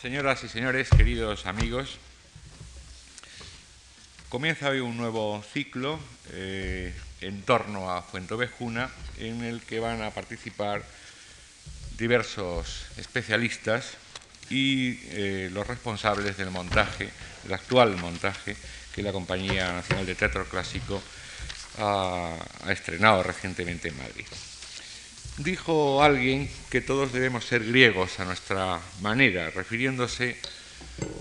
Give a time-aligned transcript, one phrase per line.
[0.00, 1.98] Señoras y señores, queridos amigos,
[4.28, 5.98] comienza hoy un nuevo ciclo
[6.30, 10.84] eh, en torno a Fuentovejuna en el que van a participar
[11.98, 13.94] diversos especialistas
[14.50, 17.10] y eh, los responsables del montaje,
[17.44, 18.54] el actual montaje
[18.94, 21.02] que la Compañía Nacional de Teatro Clásico
[21.78, 22.36] ha
[22.68, 24.26] estrenado recientemente en Madrid.
[25.38, 30.36] Dijo alguien que todos debemos ser griegos a nuestra manera, refiriéndose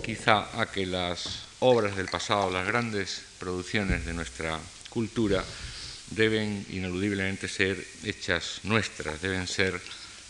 [0.03, 4.59] quizá a que las obras del pasado, las grandes producciones de nuestra
[4.89, 5.45] cultura,
[6.09, 9.79] deben ineludiblemente ser hechas nuestras, deben ser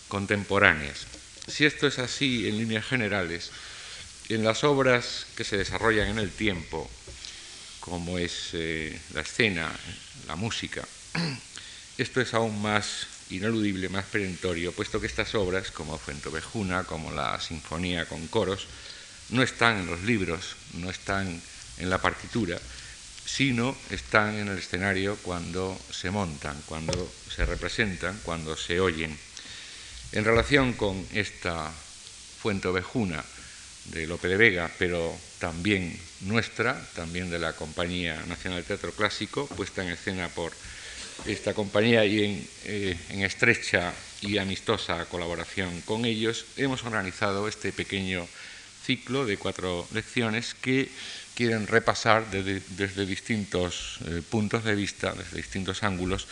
[0.09, 1.07] contemporáneas.
[1.47, 3.51] Si esto es así en líneas generales,
[4.27, 6.91] en las obras que se desarrollan en el tiempo,
[7.79, 9.71] como es eh, la escena,
[10.27, 10.85] la música,
[11.97, 17.39] esto es aún más ineludible, más perentorio, puesto que estas obras, como Fuentovejuna, como la
[17.39, 18.67] Sinfonía con coros,
[19.29, 21.41] no están en los libros, no están
[21.77, 22.57] en la partitura,
[23.25, 29.17] sino están en el escenario cuando se montan, cuando se representan, cuando se oyen.
[30.13, 31.71] En relación con esta
[32.41, 33.23] Fuentovejuna
[33.85, 39.47] de Lope de Vega, pero también nuestra, también de la Compañía Nacional de Teatro Clásico,
[39.47, 40.53] puesta en escena por
[41.25, 48.27] esta compañía y eh, en, estrecha y amistosa colaboración con ellos, hemos organizado este pequeño
[48.85, 50.89] ciclo de cuatro lecciones que
[51.35, 56.27] quieren repasar desde, distintos eh, puntos de vista, desde distintos ángulos,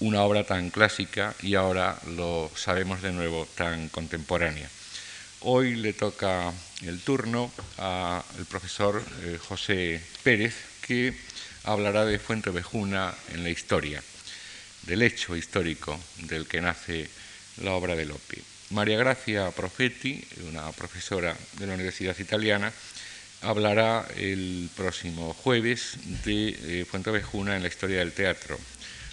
[0.00, 4.68] una obra tan clásica y ahora lo sabemos de nuevo tan contemporánea.
[5.40, 10.54] Hoy le toca el turno al profesor eh, José Pérez,
[10.86, 11.12] que
[11.64, 14.02] hablará de Fuente Vejuna en la historia,
[14.82, 17.08] del hecho histórico del que nace
[17.62, 18.42] la obra de Lope.
[18.70, 22.72] María Gracia Profetti, una profesora de la Universidad Italiana,
[23.42, 28.58] hablará el próximo jueves de eh, Fuente Vejuna en la historia del teatro.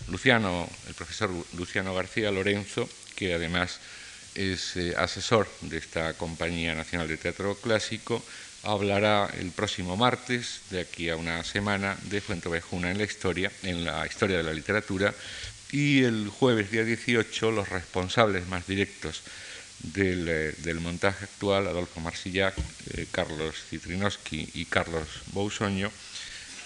[0.08, 3.79] Luciano, el profesor Luciano García Lorenzo, que además
[4.35, 8.24] es eh, asesor de esta Compañía Nacional de Teatro Clásico,
[8.64, 13.86] hablará el próximo martes, de aquí a una semana, de Fuentovejuna en la historia, en
[13.86, 15.14] la historia de la literatura,
[15.72, 19.22] y el jueves día 18 los responsables más directos
[19.80, 22.56] del, eh, montaje actual, Adolfo Marsillac,
[22.94, 25.92] eh, Carlos Citrinowski y Carlos Bousoño,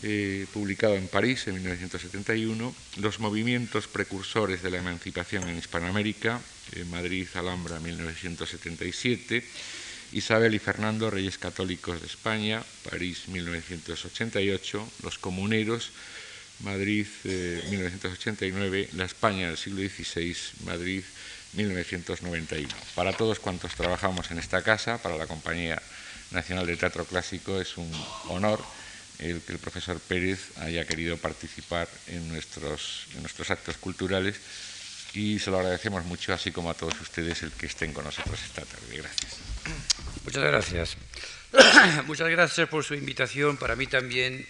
[0.03, 6.41] eh, publicado en París en 1971, Los movimientos precursores de la emancipación en Hispanoamérica,
[6.89, 9.43] Madrid, Alhambra, 1977,
[10.11, 15.91] Isabel y Fernando, Reyes Católicos de España, París, 1988, Los Comuneros,
[16.61, 21.03] Madrid, 1989, eh, La España del siglo XVI, Madrid,
[21.53, 22.69] 1991.
[22.95, 25.81] Para todos cuantos trabajamos en esta casa, para la Compañía
[26.31, 27.91] Nacional de Teatro Clásico, es un
[28.29, 28.63] honor
[29.19, 34.35] el que el profesor Pérez haya querido participar en nuestros, en nuestros actos culturales
[35.13, 38.39] y se lo agradecemos mucho, así como a todos ustedes el que estén con nosotros
[38.43, 38.97] esta tarde.
[38.97, 39.37] Gracias.
[40.25, 40.97] Muchas gracias.
[42.05, 43.55] Muchas gracias por su invitación.
[43.55, 44.45] Para mí también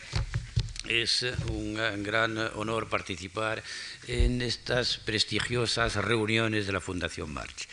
[0.87, 3.63] es un gran honor participar
[4.07, 7.67] en estas prestigiosas reuniones de la Fundación March.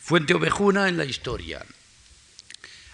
[0.00, 1.64] Fuente Ovejuna en la historia.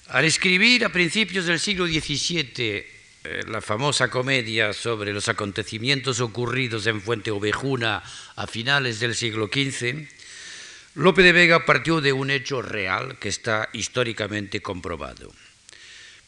[0.08, 6.86] Al escribir a principios del siglo XVII eh, la famosa comedia sobre los acontecimientos ocurridos
[6.86, 8.02] en Fuente Ovejuna
[8.36, 10.06] a finales del siglo XV,
[10.94, 15.32] Lope de Vega partió de un hecho real que está históricamente comprobado.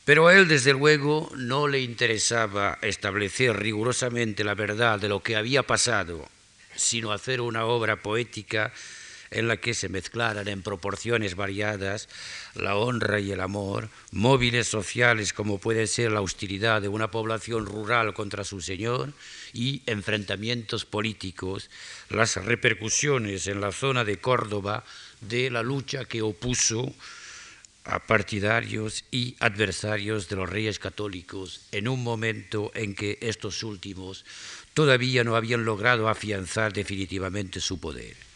[0.04, 5.36] Pero a él, desde luego, no le interesaba establecer rigurosamente la verdad de lo que
[5.36, 6.28] había pasado,
[6.75, 8.72] sino hacer una obra poética
[9.31, 12.09] en la que se mezclaran en proporciones variadas
[12.55, 17.67] la honra y el amor, móviles sociales como puede ser la hostilidad de una población
[17.67, 19.12] rural contra su señor
[19.53, 21.71] y enfrentamientos políticos,
[22.09, 24.85] las repercusiones en la zona de Córdoba
[25.21, 26.93] de la lucha que opuso
[27.85, 34.25] a partidarios y adversarios de los reyes católicos en un momento en que estos últimos
[34.75, 38.30] todavía no habían logrado afianzar definitivamente su poder.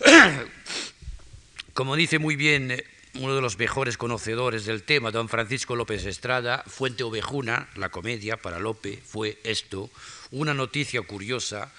[1.74, 6.06] Como dice muy bien eh, uno de los mejores conocedores del tema, don Francisco López
[6.06, 9.90] Estrada, Fuente Ovejuna, la comedia para Lope, fue esto,
[10.30, 11.72] una noticia curiosa,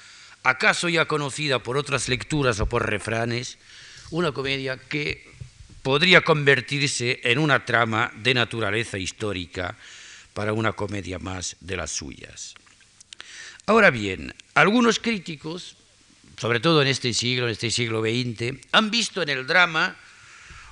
[0.43, 3.57] acaso ya conocida por otras lecturas o por refranes,
[4.11, 5.31] una comedia que
[5.83, 9.77] podría convertirse en una trama de naturaleza histórica
[10.33, 12.55] para una comedia más de las suyas.
[13.65, 15.77] Ahora bien, algunos críticos
[16.37, 19.95] sobre todo en este siglo, en este siglo XX, han visto en el drama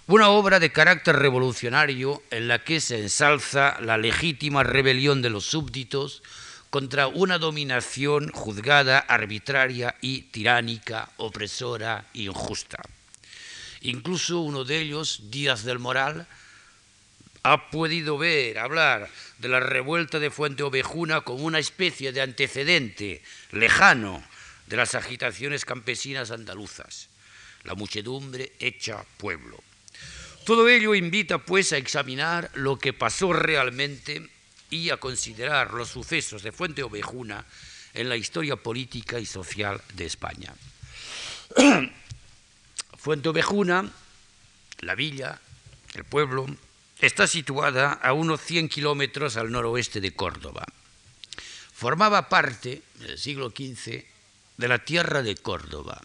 [0.08, 5.46] una obra de carácter revolucionario en la que se ensalza la legítima rebelión de los
[5.46, 6.24] súbditos
[6.70, 12.80] contra una dominación juzgada, arbitraria y tiránica, opresora, injusta.
[13.82, 16.28] Incluso uno de ellos, Díaz del Moral,
[17.44, 23.22] ha podido ver, hablar de la revuelta de Fuente Ovejuna como una especie de antecedente
[23.52, 24.24] lejano
[24.70, 27.10] de las agitaciones campesinas andaluzas,
[27.64, 29.58] la muchedumbre hecha pueblo.
[30.46, 34.30] Todo ello invita pues a examinar lo que pasó realmente
[34.70, 37.46] y a considerar los sucesos de Fuente Ovejuna
[37.96, 40.54] en la historia política y social de España.
[42.98, 43.92] Fuente Ovejuna,
[44.82, 45.42] la villa,
[45.96, 46.46] el pueblo,
[47.00, 50.64] está situada a unos 100 kilómetros al noroeste de Córdoba.
[51.74, 54.19] Formaba parte, en el siglo XV,
[54.60, 56.02] de la tierra de Córdoba.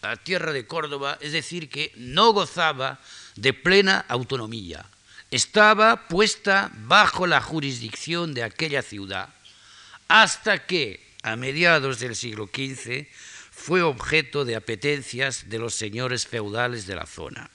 [0.00, 3.00] La tierra de Córdoba, es decir, que no gozaba
[3.36, 4.86] de plena autonomía,
[5.30, 9.28] estaba puesta bajo la jurisdicción de aquella ciudad,
[10.08, 13.08] hasta que, a mediados del siglo XV,
[13.50, 17.50] fue objeto de apetencias de los señores feudales de la zona.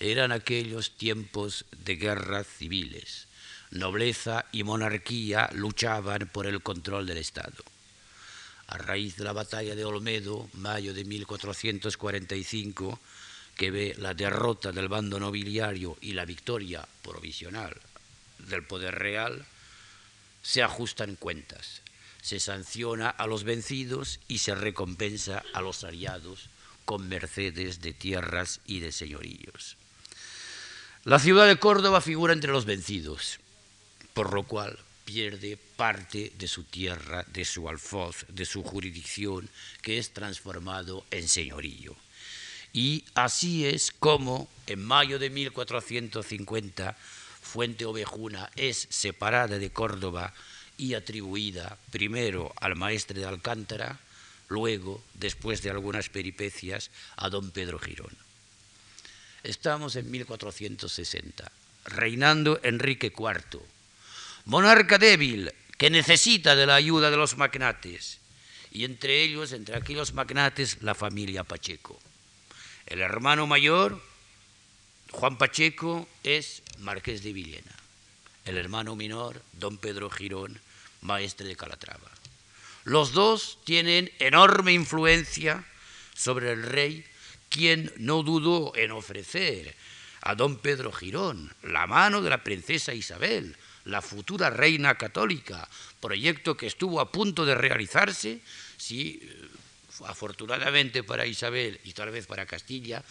[0.00, 3.28] Eran aquellos tiempos de guerras civiles.
[3.70, 7.73] Nobleza y monarquía luchaban por el control del Estado
[8.68, 12.98] a raíz de la batalla de Olmedo, mayo de 1445,
[13.56, 17.74] que ve la derrota del bando nobiliario y la victoria provisional
[18.38, 19.44] del poder real,
[20.42, 21.82] se ajustan cuentas,
[22.20, 26.50] se sanciona a los vencidos y se recompensa a los aliados
[26.84, 29.76] con mercedes de tierras y de señoríos.
[31.04, 33.40] La ciudad de Córdoba figura entre los vencidos,
[34.12, 39.48] por lo cual pierde parte de su tierra, de su alfoz, de su jurisdicción,
[39.82, 41.94] que es transformado en señorío.
[42.72, 46.96] Y así es como en mayo de 1450
[47.44, 50.34] Fuente Ovejuna es separada de Córdoba
[50.76, 54.00] y atribuida primero al maestre de Alcántara,
[54.48, 58.16] luego, después de algunas peripecias, a don Pedro Girón.
[59.44, 61.52] Estamos en 1460,
[61.84, 63.60] reinando Enrique IV,
[64.44, 68.18] monarca débil que necesita de la ayuda de los magnates,
[68.70, 71.98] y entre ellos, entre aquellos magnates, la familia Pacheco.
[72.86, 74.02] El hermano mayor,
[75.10, 77.72] Juan Pacheco, es marqués de Villena.
[78.44, 80.60] El hermano menor, don Pedro Girón,
[81.00, 82.10] maestre de Calatrava.
[82.84, 85.64] Los dos tienen enorme influencia
[86.14, 87.04] sobre el rey,
[87.48, 89.74] quien no dudó en ofrecer
[90.20, 95.68] a don Pedro Girón la mano de la princesa Isabel, la futura reina católica,
[96.00, 98.40] proyecto que estuvo a punto de realizarse
[98.76, 99.48] si, eh,
[100.06, 103.04] afortunadamente para Isabel y tal vez para Castilla,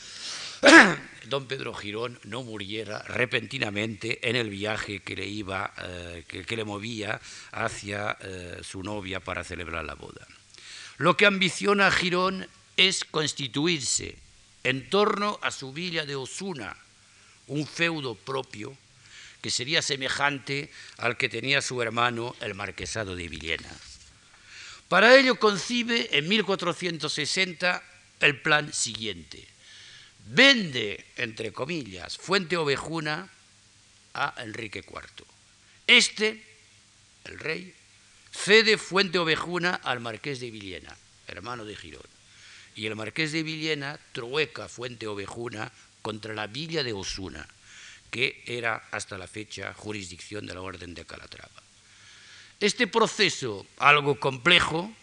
[1.29, 6.63] don Pedro Girón no muriera repentinamente en el viaje que le iba, eh, que, le
[6.63, 7.19] movía
[7.51, 10.25] hacia eh, su novia para celebrar la boda.
[10.97, 14.17] Lo que ambiciona Girón es constituirse
[14.63, 16.77] en torno a su villa de Osuna,
[17.47, 18.77] un feudo propio
[19.43, 23.69] que sería semejante al que tenía su hermano el marquesado de Villena.
[24.87, 27.83] Para ello concibe en 1460
[28.21, 29.45] el plan siguiente.
[30.27, 33.27] Vende, entre comillas, Fuente Ovejuna
[34.13, 35.27] a Enrique IV.
[35.87, 36.41] Este,
[37.25, 37.75] el rey,
[38.31, 40.95] cede Fuente Ovejuna al marqués de Villena,
[41.27, 42.07] hermano de Girón.
[42.77, 45.69] Y el marqués de Villena trueca Fuente Ovejuna
[46.01, 47.45] contra la villa de Osuna
[48.13, 51.63] que era hasta la fecha jurisdicción de la Orden de Calatrava.
[52.59, 54.93] Este proceso, algo complejo,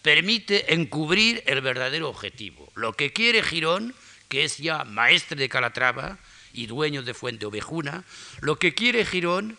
[0.00, 2.70] permite encubrir el verdadero objetivo.
[2.76, 3.96] Lo que quiere Girón,
[4.28, 6.20] que es ya maestre de Calatrava
[6.52, 8.04] y dueño de Fuente Ovejuna,
[8.40, 9.58] lo que quiere Girón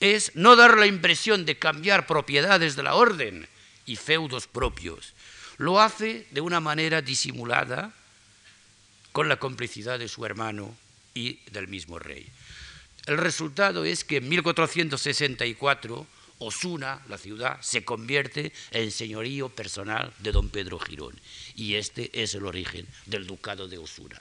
[0.00, 3.46] es no dar la impresión de cambiar propiedades de la orden
[3.84, 5.12] y feudos propios.
[5.58, 7.92] Lo hace de una manera disimulada
[9.12, 10.74] con la complicidad de su hermano
[11.14, 12.26] y del mismo rey.
[13.06, 16.06] El resultado es que en 1464
[16.38, 21.18] Osuna, la ciudad, se convierte en señorío personal de don Pedro Girón.
[21.54, 24.20] Y este es el origen del ducado de Osuna,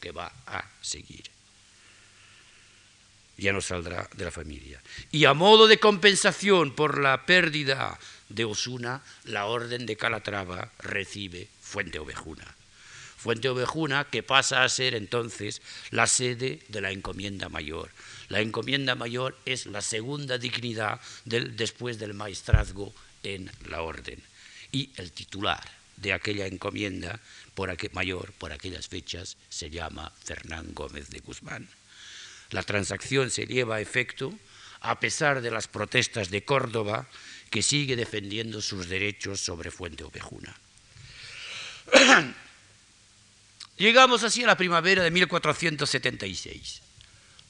[0.00, 1.24] que va a seguir.
[3.36, 4.80] Ya no saldrá de la familia.
[5.10, 7.98] Y a modo de compensación por la pérdida
[8.28, 12.61] de Osuna, la orden de Calatrava recibe Fuente Ovejuna.
[13.22, 15.62] Fuente Ovejuna, que pasa a ser entonces
[15.92, 17.90] la sede de la encomienda mayor.
[18.28, 24.20] La encomienda mayor es la segunda dignidad después del maestrazgo en la orden.
[24.72, 25.62] Y el titular
[25.98, 27.20] de aquella encomienda
[27.54, 31.68] por mayor por aquellas fechas se llama Fernán Gómez de Guzmán.
[32.50, 34.34] La transacción se lleva a efecto
[34.80, 37.06] a pesar de las protestas de Córdoba,
[37.50, 40.56] que sigue defendiendo sus derechos sobre Fuente Ovejuna.
[43.82, 46.82] Llegamos así a la primavera de 1476.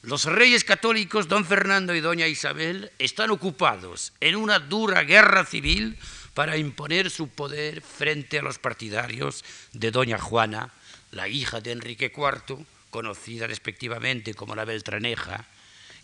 [0.01, 5.95] Los reyes católicos, don Fernando y doña Isabel, están ocupados en una dura guerra civil
[6.33, 10.73] para imponer su poder frente a los partidarios de doña Juana,
[11.11, 15.45] la hija de Enrique IV, conocida respectivamente como la Beltraneja,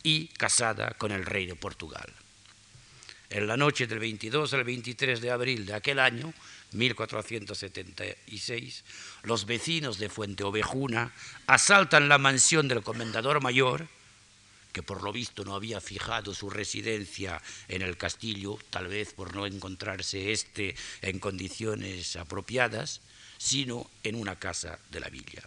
[0.03, 2.13] y casada con el rey de Portugal.
[3.31, 6.35] En la noche del 22 al 23 de abril de aquel año,
[6.71, 8.83] 1476,
[9.23, 11.13] los vecinos de Fuente Ovejuna
[11.47, 13.87] asaltan la mansión del comendador mayor,
[14.71, 19.35] que por lo visto no había fijado su residencia en el castillo, tal vez por
[19.35, 23.01] no encontrarse éste en condiciones apropiadas,
[23.39, 25.41] sino en una casa de la villa.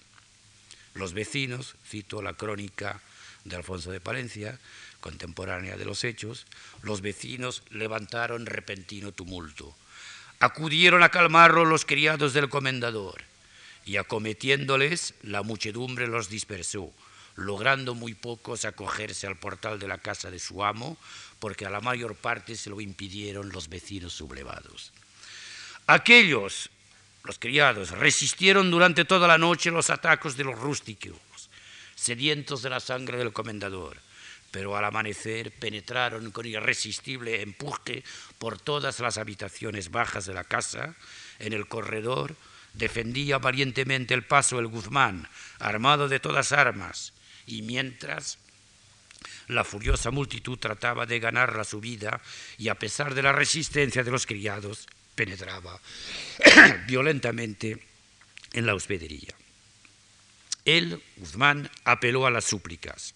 [0.95, 3.01] Los vecinos, cito la crónica
[3.45, 4.59] de Alfonso de Palencia,
[5.01, 6.47] contemporánea de los hechos,
[6.83, 9.75] los vecinos levantaron repentino tumulto
[10.43, 13.23] Acudieron a calmarlo los criados del comendador,
[13.85, 16.93] y acometiéndoles, la muchedumbre los dispersó,
[17.37, 20.97] logrando muy pocos acogerse al portal de la casa de su amo,
[21.39, 24.91] porque a la mayor parte se lo impidieron los vecinos sublevados.
[25.87, 26.71] Aquellos,
[27.23, 31.21] los criados, resistieron durante toda la noche los ataques de los rústicos,
[31.95, 33.97] sedientos de la sangre del comendador
[34.53, 38.05] pero al amanecer penetraron con irresistible empuje
[38.39, 40.95] por todas las habitaciones bajas de la casa.
[41.39, 42.37] En el corredor
[42.75, 45.27] defendía valientemente el paso el Guzmán,
[45.59, 47.15] armado de todas armas,
[47.47, 48.39] y mientras
[49.49, 52.21] la furiosa multitud trataba de ganar la subida
[52.59, 55.81] y a pesar de la resistencia de los criados, penetraba
[56.87, 57.83] violentamente
[58.53, 59.35] en la hospedería.
[60.67, 63.15] Él, Guzmán, apeló a las súplicas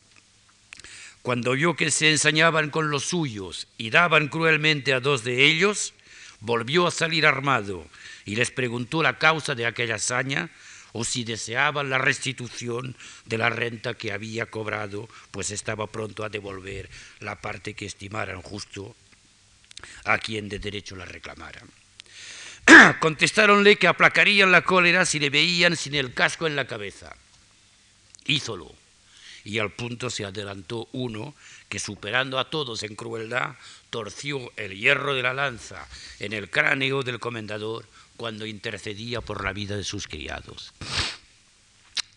[1.27, 5.93] cuando vio que se ensañaban con los suyos y daban cruelmente a dos de ellos,
[6.39, 7.85] volvió a salir armado
[8.25, 10.51] y les preguntó la causa de aquella hazaña
[10.93, 16.29] o si deseaban la restitución de la renta que había cobrado, pues estaba pronto a
[16.29, 18.95] devolver la parte que estimaran justo
[20.05, 21.69] a quien de derecho la reclamaran.
[23.01, 27.17] Contestáronle que aplacarían la cólera si le veían sin el casco en la cabeza.
[28.27, 28.86] Hízolo
[29.47, 31.33] y al punto se adelantó uno
[31.69, 33.55] que superando a todos en crueldad,
[33.91, 35.87] torció el hierro de la lanza
[36.19, 37.87] en el cráneo del comendador
[38.17, 40.73] cuando intercedía por la vida de sus criados.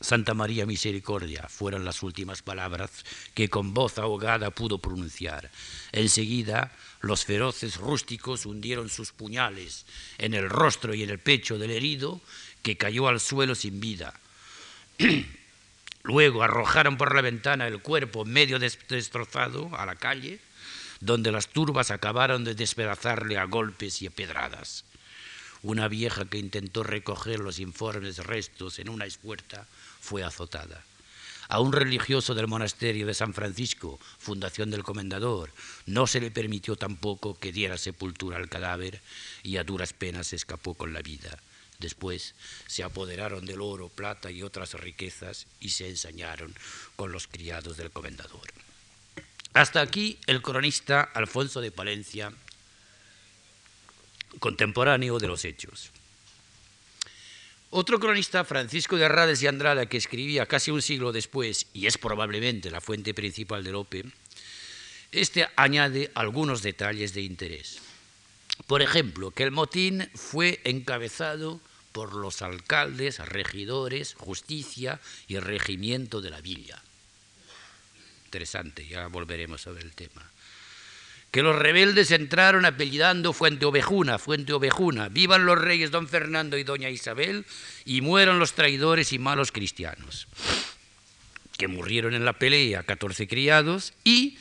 [0.02, 3.06] Santa María Misericordia fueron las últimas palabras
[3.36, 5.52] que con voz ahogada pudo pronunciar.
[5.92, 6.72] Enseguida
[7.02, 9.86] los feroces rústicos hundieron sus puñales
[10.18, 12.22] en el rostro y en el pecho del herido,
[12.64, 14.20] que cayó al suelo sin vida.
[16.04, 20.40] Luego arrojaron por la ventana el cuerpo medio destrozado a la calle,
[21.02, 24.86] donde las turbas acabaron de despedazarle a golpes y a pedradas.
[25.62, 29.68] Una vieja que intentó recoger los informes restos en una espuerta
[30.00, 30.84] fue azotada.
[31.50, 35.52] A un religioso del monasterio de San Francisco, fundación del comendador,
[35.86, 39.02] no se le permitió tampoco que diera sepultura al cadáver
[39.42, 41.40] y a duras penas escapó con la vida.
[41.80, 42.36] Después
[42.68, 46.54] se apoderaron del oro, plata y otras riquezas y se ensañaron
[46.98, 48.52] con los criados del comendador.
[49.54, 52.34] Hasta aquí el cronista Alfonso de Palencia,
[54.40, 55.92] contemporáneo de los hechos.
[57.72, 61.98] Otro cronista, Francisco de Arrades y Andrada, que escribía casi un siglo después, y es
[61.98, 64.06] probablemente la fuente principal de Lope,
[65.12, 67.80] este añade algunos detalles de interés.
[68.68, 76.30] Por ejemplo, que el motín fue encabezado por los alcaldes, regidores, justicia y regimiento de
[76.30, 76.82] la villa.
[78.26, 80.30] Interesante, ya volveremos sobre el tema.
[81.32, 86.64] Que los rebeldes entraron apellidando Fuente Ovejuna, Fuente Ovejuna, vivan los reyes don Fernando y
[86.64, 87.46] doña Isabel
[87.86, 90.28] y mueran los traidores y malos cristianos,
[91.58, 94.38] que murieron en la pelea 14 criados y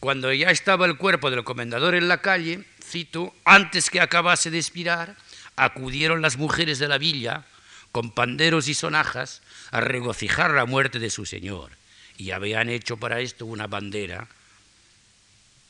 [0.00, 4.58] cuando ya estaba el cuerpo del comendador en la calle, cito, antes que acabase de
[4.58, 5.16] expirar,
[5.56, 7.44] acudieron las mujeres de la villa
[7.90, 11.72] con panderos y sonajas a regocijar la muerte de su señor
[12.16, 14.28] y habían hecho para esto una bandera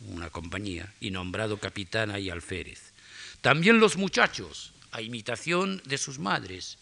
[0.08, 2.92] una compañía, y nombrado capitana y alférez.
[3.40, 6.78] También los muchachos, a imitación de sus madres,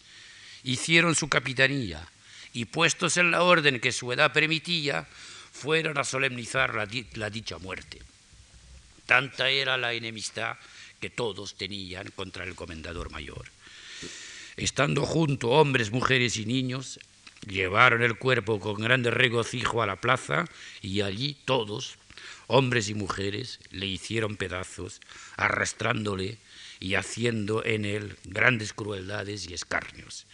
[0.63, 2.07] hicieron su capitanía
[2.53, 5.07] y puestos en la orden que su edad permitía,
[5.51, 8.01] fueron a solemnizar la, dicha muerte.
[9.05, 10.57] Tanta era la enemistad
[11.01, 13.49] que todos tenían contra el comendador mayor.
[14.55, 16.99] Estando junto hombres, mujeres y niños,
[17.47, 20.45] llevaron el cuerpo con grande regocijo a la plaza
[20.81, 21.95] y allí todos,
[22.47, 25.01] hombres y mujeres le hicieron pedazos,
[25.37, 26.37] arrastrándole
[26.79, 30.27] y haciendo en él grandes crueldades y escarnios,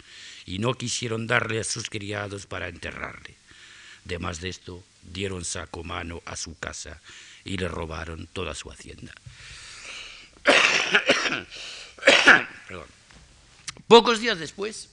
[0.45, 3.36] y no quisieron darle a sus criados para enterrarle.
[4.03, 4.83] Demás de esto,
[5.13, 7.01] dieron saco mano a su casa
[7.45, 9.13] y le robaron toda su hacienda.
[13.88, 14.89] Pocos días después,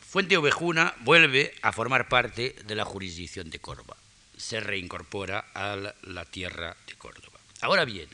[0.00, 3.96] Fuente Ovejuna vuelve a formar parte de la jurisdicción de Córdoba
[4.40, 7.38] se reincorpora a la tierra de Córdoba.
[7.60, 8.08] Ahora bien,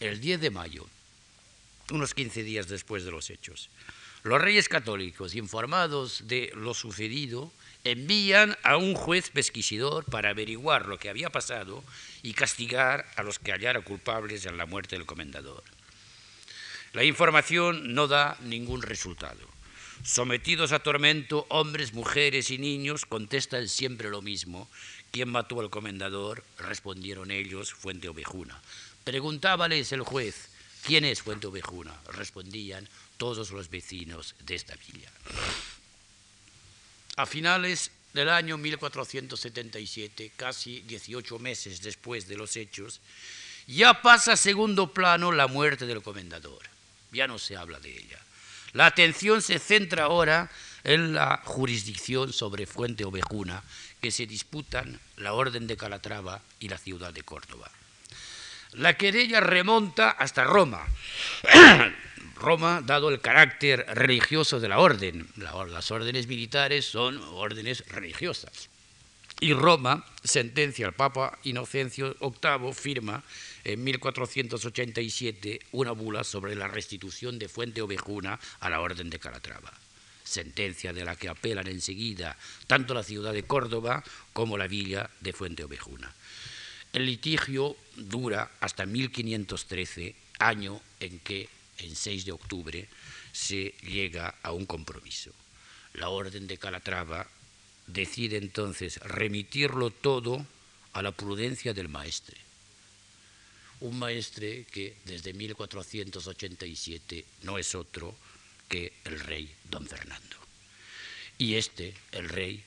[0.00, 0.86] el 10 de mayo,
[1.90, 3.68] unos 15 días después de los hechos,
[4.22, 7.52] los reyes católicos, informados de lo sucedido,
[7.84, 11.84] envían a un juez pesquisidor para averiguar lo que había pasado
[12.22, 15.62] y castigar a los que hallara culpables en la muerte del comendador.
[16.92, 19.48] La información no da ningún resultado.
[20.02, 24.68] Sometidos a tormento, hombres, mujeres y niños contestan siempre lo mismo,
[25.10, 26.44] ¿Quién mató al comendador?
[26.58, 28.60] Respondieron ellos, Fuente Ovejuna.
[29.02, 30.50] Preguntábales el juez,
[30.84, 31.98] ¿quién es Fuente Ovejuna?
[32.12, 35.10] Respondían todos los vecinos de esta villa.
[37.16, 43.00] A finales del año 1477, casi 18 meses después de los hechos,
[43.66, 46.62] ya pasa a segundo plano la muerte del comendador.
[47.12, 48.18] Ya no se habla de ella.
[48.72, 50.50] La atención se centra ahora
[50.84, 53.62] en la jurisdicción sobre Fuente Ovejuna,
[54.00, 57.70] que se disputan la Orden de Calatrava y la ciudad de Córdoba.
[58.72, 60.86] La querella remonta hasta Roma.
[62.36, 68.70] Roma, dado el carácter religioso de la orden, las órdenes militares son órdenes religiosas.
[69.40, 73.22] Y Roma sentencia al Papa Inocencio VIII, firma
[73.64, 79.72] en 1487 una bula sobre la restitución de Fuente Ovejuna a la Orden de Calatrava
[80.30, 85.32] sentencia de la que apelan enseguida tanto la ciudad de Córdoba como la villa de
[85.32, 86.14] Fuente Ovejuna.
[86.92, 91.48] El litigio dura hasta 1513, año en que,
[91.78, 92.88] en 6 de octubre,
[93.32, 95.30] se llega a un compromiso.
[95.94, 97.26] La Orden de Calatrava
[97.86, 100.44] decide entonces remitirlo todo
[100.92, 102.36] a la prudencia del maestre.
[103.80, 108.14] Un maestre que desde 1487 no es otro
[108.68, 110.36] que el rey don Fernando.
[111.38, 112.62] Y este, el rey,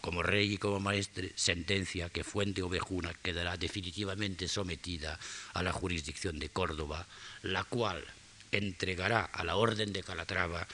[0.00, 5.18] como rey y como maestre, sentencia que Fuente Ovejuna quedará definitivamente sometida
[5.54, 7.06] a la jurisdicción de Córdoba,
[7.42, 8.04] la cual
[8.52, 10.66] entregará a la Orden de Calatrava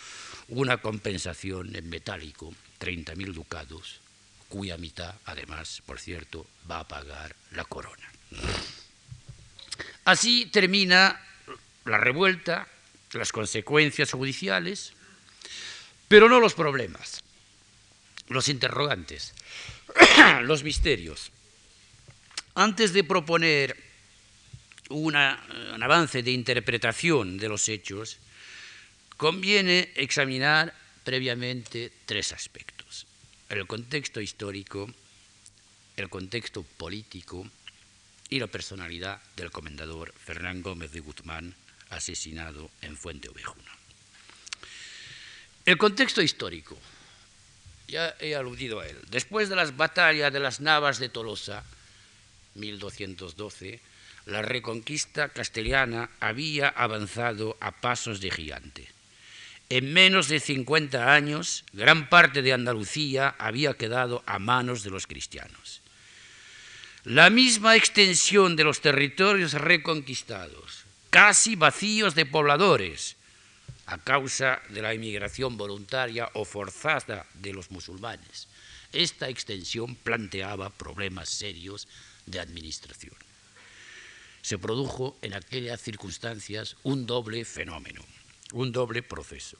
[0.49, 4.01] una compensación en metálico, 30.000 ducados,
[4.49, 8.09] cuya mitad, además, por cierto, va a pagar la corona.
[10.05, 11.21] Así termina
[11.85, 12.69] la revuelta
[13.13, 14.93] las consecuencias judiciales,
[16.09, 17.23] pero no los problemas,
[18.29, 19.35] los interrogantes,
[20.43, 21.31] los misterios.
[22.55, 23.77] Antes de proponer
[24.89, 28.19] un avance de interpretación de los hechos,
[29.17, 33.07] conviene examinar previamente tres aspectos.
[33.49, 34.91] El contexto histórico,
[35.97, 37.47] el contexto político
[38.29, 41.55] y la personalidad del comendador Fernán Gómez de Guzmán,
[41.91, 43.71] asesinado en Fuente Ovejuna.
[45.65, 46.77] El contexto histórico,
[47.89, 48.97] ya he aludido a él.
[49.11, 51.65] Después de las batallas de las Navas de Tolosa,
[52.55, 53.81] 1212,
[54.27, 58.89] la reconquista castellana había avanzado a pasos de gigante.
[59.69, 65.07] En menos de 50 años, gran parte de Andalucía había quedado a manos de los
[65.07, 65.81] cristianos.
[67.05, 73.16] La misma extensión de los territorios reconquistados, casi vacíos de pobladores,
[73.87, 78.49] a causa de la inmigración voluntaria o forzada de los musulmanes.
[78.93, 81.87] Esta extensión planteaba problemas serios
[82.27, 83.15] de administración.
[84.43, 88.03] Se produjo en aquellas circunstancias un doble fenómeno,
[88.53, 89.57] un doble proceso.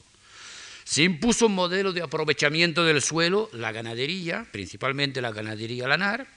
[0.83, 6.27] Se impuso un modelo de aprovechamiento del suelo, la ganadería, principalmente la ganadería lanar,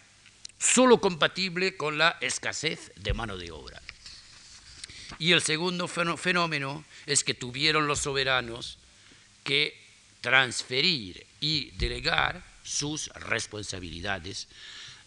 [0.58, 3.80] solo compatible con la escasez de mano de obra.
[5.18, 8.78] Y el segundo fenómeno es que tuvieron los soberanos
[9.44, 9.76] que
[10.20, 14.48] transferir y delegar sus responsabilidades.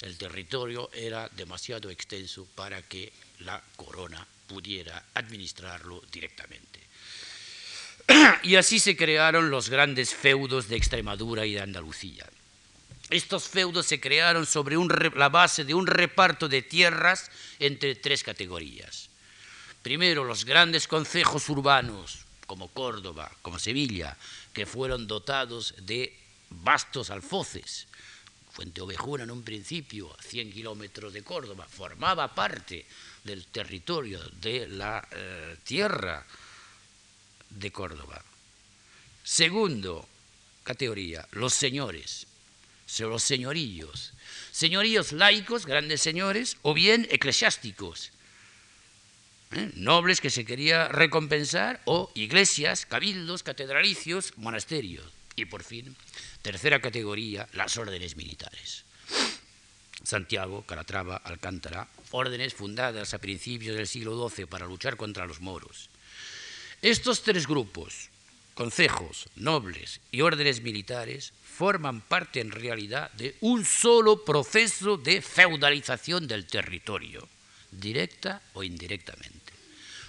[0.02, 6.80] El territorio era demasiado extenso para que la corona pudiera administrarlo directamente.
[8.44, 12.28] Y así se crearon los grandes feudos de Extremadura y de Andalucía.
[13.10, 14.76] Estos feudos se crearon sobre
[15.16, 17.30] la base de un reparto de tierras
[17.60, 19.10] entre tres categorías.
[19.84, 24.18] Primero, los grandes concejos urbanos, como Córdoba, como Sevilla,
[24.52, 26.18] que fueron dotados de
[26.50, 27.88] vastos alfoces.
[28.52, 32.86] Fuente Ovejuna en un principio, a 100 kilómetros de Córdoba, formaba parte
[33.24, 36.26] del territorio de la eh, tierra
[37.50, 38.24] de Córdoba.
[39.24, 40.08] Segundo
[40.64, 42.26] categoría, los señores
[43.00, 44.14] los señorillos.
[44.52, 48.12] Señoríos laicos, grandes señores, o bien eclesiásticos,
[49.56, 49.72] ¿eh?
[49.76, 55.06] nobles que se quería recompensar, o iglesias, cabildos, catedralicios, monasterios.
[55.36, 55.96] Y por fin,
[56.42, 58.86] tercera categoría, las órdenes militares.
[60.04, 65.90] Santiago, Calatrava, Alcántara, órdenes fundadas a principios del siglo XII para luchar contra los moros.
[66.82, 68.10] Estos tres grupos,
[68.54, 76.28] concejos, nobles y órdenes militares, forman parte en realidad de un solo proceso de feudalización
[76.28, 77.28] del territorio,
[77.72, 79.43] directa o indirectamente.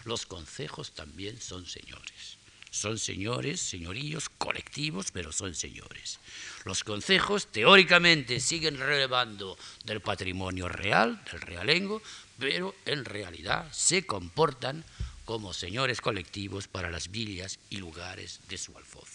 [0.05, 2.39] Los concejos también son señores.
[2.71, 6.19] Son señores, señoríos colectivos, pero son señores.
[6.65, 12.03] Los concejos teóricamente siguen relevando del patrimonio real, del realengo,
[12.39, 14.85] pero en realidad se comportan
[15.25, 19.09] como señores colectivos para las villas y lugares de su alfoz.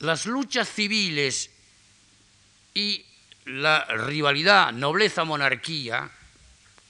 [0.00, 1.50] Las luchas civiles
[2.74, 3.04] y
[3.46, 6.10] la rivalidad nobleza-monarquía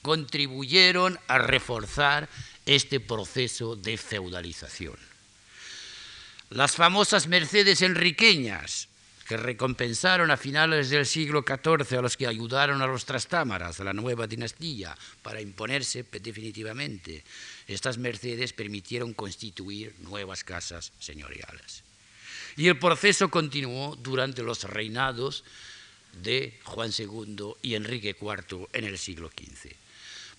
[0.01, 2.29] contribuyeron a reforzar
[2.65, 4.97] este proceso de feudalización.
[6.49, 8.89] Las famosas mercedes enriqueñas,
[9.27, 13.85] que recompensaron a finales del siglo XIV a los que ayudaron a los trastámaras, a
[13.85, 17.23] la nueva dinastía, para imponerse definitivamente,
[17.65, 21.83] estas mercedes permitieron constituir nuevas casas señoriales.
[22.57, 25.45] Y el proceso continuó durante los reinados
[26.21, 29.80] de Juan II y Enrique IV en el siglo XV.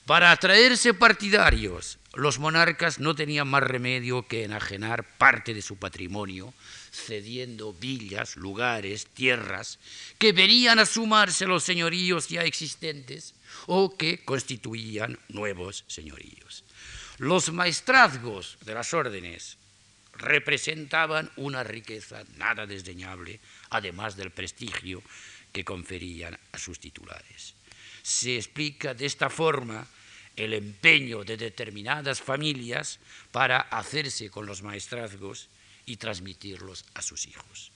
[0.07, 6.53] Para atraerse partidarios, los monarcas no tenían más remedio que enajenar parte de su patrimonio,
[6.91, 9.79] cediendo villas, lugares, tierras,
[10.19, 13.35] que venían a sumarse a los señoríos ya existentes
[13.67, 16.65] o que constituían nuevos señoríos.
[17.19, 19.57] Los maestrazgos de las órdenes
[20.15, 23.39] representaban una riqueza nada desdeñable,
[23.71, 25.01] además del prestigio
[25.53, 27.55] que conferían a sus titulares.
[28.03, 29.87] Se explica de esta forma
[30.37, 32.99] el empeño de determinadas familias
[33.31, 35.49] para hacerse con los maestrazgos
[35.87, 37.73] y transmitirlos a sus hijos.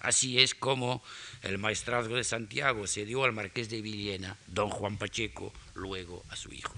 [0.00, 1.02] Así es como
[1.42, 6.36] el maestrazgo de Santiago se dio al marqués de Villena, don Juan Pacheco, luego a
[6.36, 6.74] su hijo.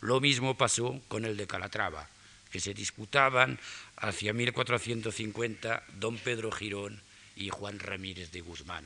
[0.00, 2.08] Lo mismo pasó con el de Calatrava,
[2.50, 3.58] que se disputaban
[3.96, 7.02] hacia 1450 don Pedro Girón
[7.34, 8.84] y Juan Ramírez de Guzmán.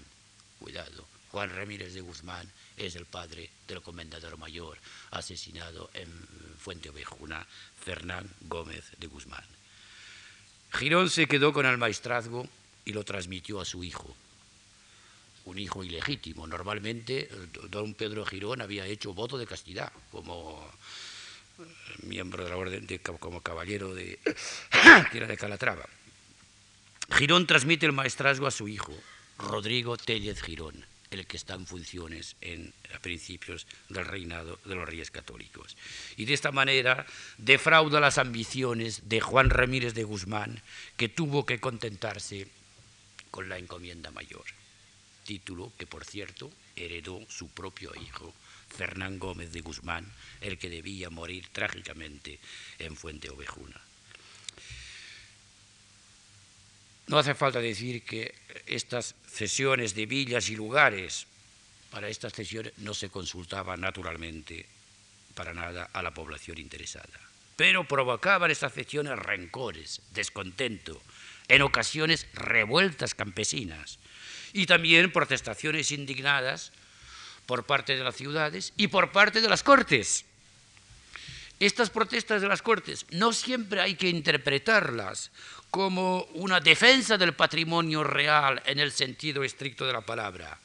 [0.58, 4.78] Cuidado, Juan Ramírez de Guzmán es el padre del comendador mayor
[5.10, 6.08] asesinado en
[6.58, 7.46] Fuente Ovejuna,
[7.84, 9.44] Fernán Gómez de Guzmán.
[10.72, 12.48] Girón se quedó con el maestrazgo
[12.84, 14.16] y lo transmitió a su hijo.
[15.46, 16.46] un hijo ilegítimo.
[16.46, 17.28] Normalmente
[17.70, 20.70] don Pedro Girón había hecho voto de castidad como
[21.58, 21.64] eh,
[22.02, 24.18] miembro de la orden, de, como caballero de,
[25.10, 25.88] que era de Calatrava.
[27.10, 28.94] Girón transmite el maestrazgo a su hijo,
[29.38, 34.88] Rodrigo Tellez Girón, el que está en funciones en, a principios del reinado de los
[34.88, 35.76] reyes católicos.
[36.16, 37.06] Y de esta manera
[37.38, 40.62] defrauda las ambiciones de Juan Ramírez de Guzmán,
[40.96, 42.48] que tuvo que contentarse
[43.30, 44.44] con la encomienda mayor,
[45.24, 48.32] título que, por cierto, heredó su propio hijo,
[48.68, 52.38] Fernán Gómez de Guzmán, el que debía morir trágicamente
[52.78, 53.80] en Fuente Ovejuna.
[57.10, 58.32] No hace falta decir que
[58.66, 61.26] estas cesiones de villas y lugares,
[61.90, 64.64] para estas cesiones no se consultaba naturalmente
[65.34, 67.18] para nada a la población interesada.
[67.56, 71.02] Pero provocaban estas cesiones rencores, descontento,
[71.48, 73.98] en ocasiones revueltas campesinas
[74.52, 76.70] y también protestaciones indignadas
[77.44, 80.26] por parte de las ciudades y por parte de las cortes.
[81.58, 85.32] Estas protestas de las cortes no siempre hay que interpretarlas
[85.70, 90.58] como una defensa del patrimonio real en el sentido estricto de la palabra.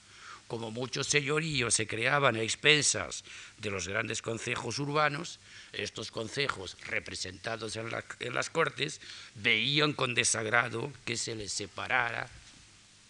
[0.47, 3.23] Como muchos señoríos se creaban a expensas
[3.57, 5.39] de los grandes concejos urbanos,
[5.73, 7.89] estos concejos representados en,
[8.33, 9.01] las cortes
[9.35, 12.29] veían con desagrado que se les separara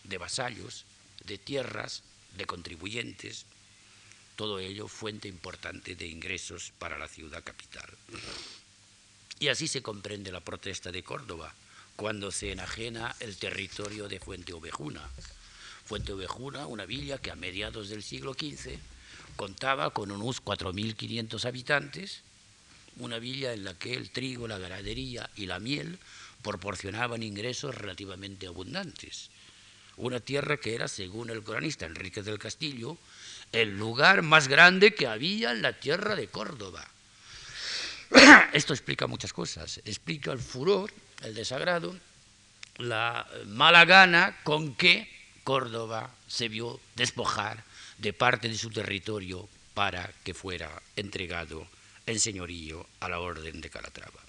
[0.04, 0.86] de vasallos,
[1.26, 2.04] de tierras,
[2.38, 3.46] de contribuyentes,
[4.36, 7.90] todo ello fuente importante de ingresos para la ciudad capital.
[9.40, 11.54] Y así se comprende la protesta de Córdoba,
[11.96, 15.02] cuando se enajena el territorio de Fuente Ovejuna.
[15.86, 18.78] Fuente Ovejuna, una villa que a mediados del siglo XV
[19.36, 22.22] contaba con unos 4.500 habitantes,
[22.98, 26.00] una villa en la que el trigo, la ganadería y la miel
[26.42, 29.30] proporcionaban ingresos relativamente abundantes.
[29.98, 32.98] Una tierra que era, según el cronista Enrique del Castillo,
[33.52, 36.86] el lugar más grande que había en la tierra de Córdoba.
[38.54, 39.80] Esto explica muchas cosas.
[39.86, 40.92] Explica el furor
[41.24, 41.96] el desagrado,
[42.78, 45.10] la mala gana con que
[45.44, 47.64] Córdoba se vio despojar
[47.98, 51.68] de parte de su territorio para que fuera entregado
[52.06, 54.20] en señorío a la orden de Calatrava.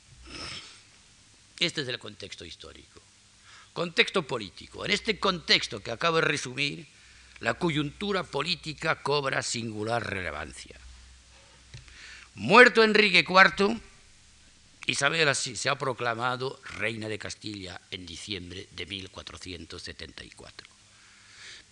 [1.59, 3.01] Este es el contexto histórico.
[3.73, 4.85] Contexto político.
[4.85, 6.87] En este contexto que acabo de resumir,
[7.41, 10.77] la coyuntura política cobra singular relevancia.
[12.35, 13.81] Muerto Enrique IV,
[14.87, 20.69] Isabel se ha proclamado reina de Castilla en diciembre de 1474.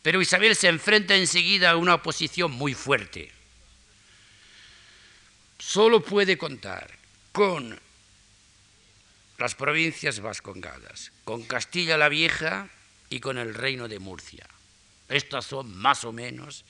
[0.03, 3.31] Pero Isabel se enfrenta enseguida a una oposición muy fuerte.
[5.59, 6.91] Solo puede contar
[7.31, 7.79] con
[9.39, 12.69] las provincias vascongadas, con Castilla la Vieja
[13.11, 14.47] y con el reino de Murcia.
[15.09, 16.65] Estas son más o menos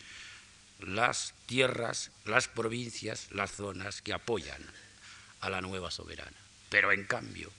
[0.79, 4.63] las tierras, las provincias, las zonas que apoyan
[5.45, 6.37] a la nueva soberana.
[6.71, 7.53] Pero en cambio,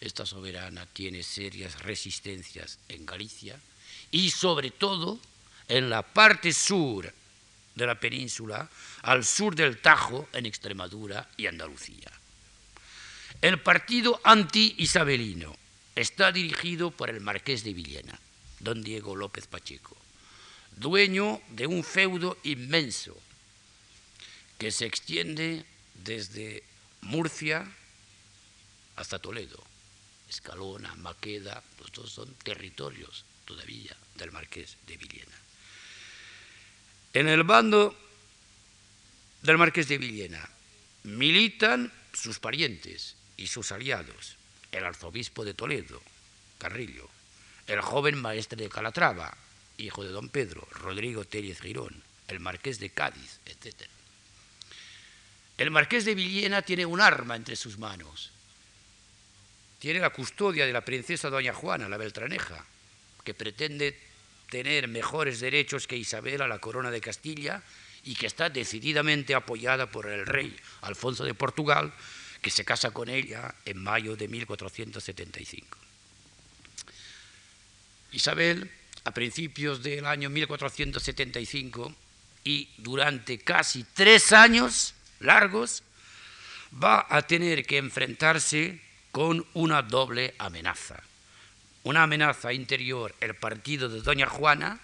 [0.00, 3.58] esta soberana tiene serias resistencias en Galicia
[4.10, 5.20] y sobre todo
[5.68, 7.12] en la parte sur
[7.74, 8.68] de la península,
[9.02, 12.10] al sur del Tajo, en Extremadura y Andalucía.
[13.40, 15.56] El partido anti-isabelino
[15.94, 18.18] está dirigido por el marqués de Villena,
[18.58, 19.96] don Diego López Pacheco,
[20.76, 23.16] dueño de un feudo inmenso
[24.58, 25.64] que se extiende
[26.04, 26.62] desde
[27.02, 27.66] Murcia
[28.96, 29.62] hasta Toledo.
[30.28, 35.36] Escalona, Maqueda, todos son territorios todavía del marqués de Villena.
[37.14, 37.96] En el bando
[39.42, 40.48] del marqués de Villena
[41.04, 44.36] militan sus parientes y sus aliados,
[44.72, 46.02] el arzobispo de Toledo,
[46.58, 47.08] Carrillo,
[47.66, 49.36] el joven maestre de Calatrava,
[49.78, 53.88] hijo de don Pedro, Rodrigo Térez Girón, el marqués de Cádiz, etc.
[55.58, 58.30] El marqués de Villena tiene un arma entre sus manos.
[59.80, 62.64] Tiene la custodia de la princesa doña Juana, la Beltraneja,
[63.24, 63.98] que pretende
[64.48, 67.62] tener mejores derechos que Isabel a la corona de Castilla
[68.04, 71.92] y que está decididamente apoyada por el rey Alfonso de Portugal,
[72.40, 75.76] que se casa con ella en mayo de 1475.
[78.12, 78.70] Isabel,
[79.04, 81.94] a principios del año 1475
[82.44, 85.82] y durante casi tres años, largos,
[86.72, 88.80] va a tener que enfrentarse
[89.12, 91.02] con una doble amenaza.
[91.84, 94.80] Una amenaza interior, el partido de Doña Juana,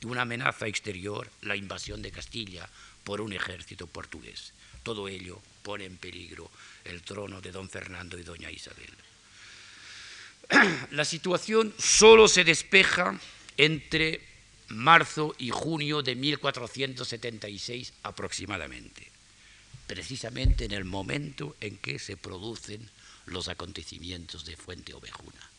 [0.00, 2.68] y una amenaza exterior, la invasión de Castilla
[3.04, 4.52] por un ejército portugués.
[4.82, 6.50] Todo ello pone en peligro
[6.84, 8.90] el trono de don Fernando y doña Isabel.
[10.92, 13.18] La situación solo se despeja
[13.56, 14.22] entre
[14.68, 19.07] marzo y junio de 1476 aproximadamente,
[19.88, 22.88] precisamente en el momento en que se producen
[23.26, 25.50] los acontecimientos de Fuente Ovejuna.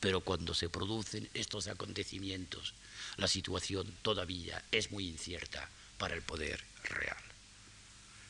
[0.00, 2.74] Pero cuando se producen estos acontecimientos,
[3.16, 7.16] la situación todavía es muy incierta para el poder real.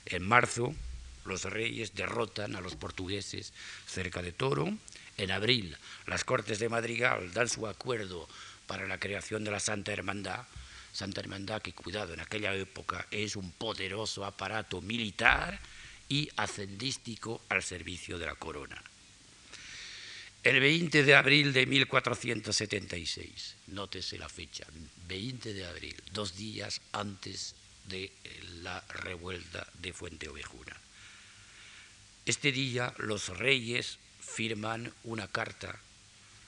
[0.04, 0.74] En marzo,
[1.24, 3.52] los reyes derrotan a los portugueses
[3.86, 4.72] cerca de Toro.
[5.16, 8.28] En abril, las Cortes de Madrigal dan su acuerdo
[8.66, 10.44] para la creación de la Santa Hermandad.
[10.96, 15.60] Santa Hermandad que, cuidado, en aquella época es un poderoso aparato militar
[16.08, 18.82] y ascendístico al servicio de la corona.
[20.42, 24.64] El 20 de abril de 1476, nótese la fecha,
[25.06, 27.54] 20 de abril, dos días antes
[27.88, 28.10] de
[28.62, 30.80] la revuelta de Fuente Ovejuna.
[32.24, 35.78] Este día los reyes firman una carta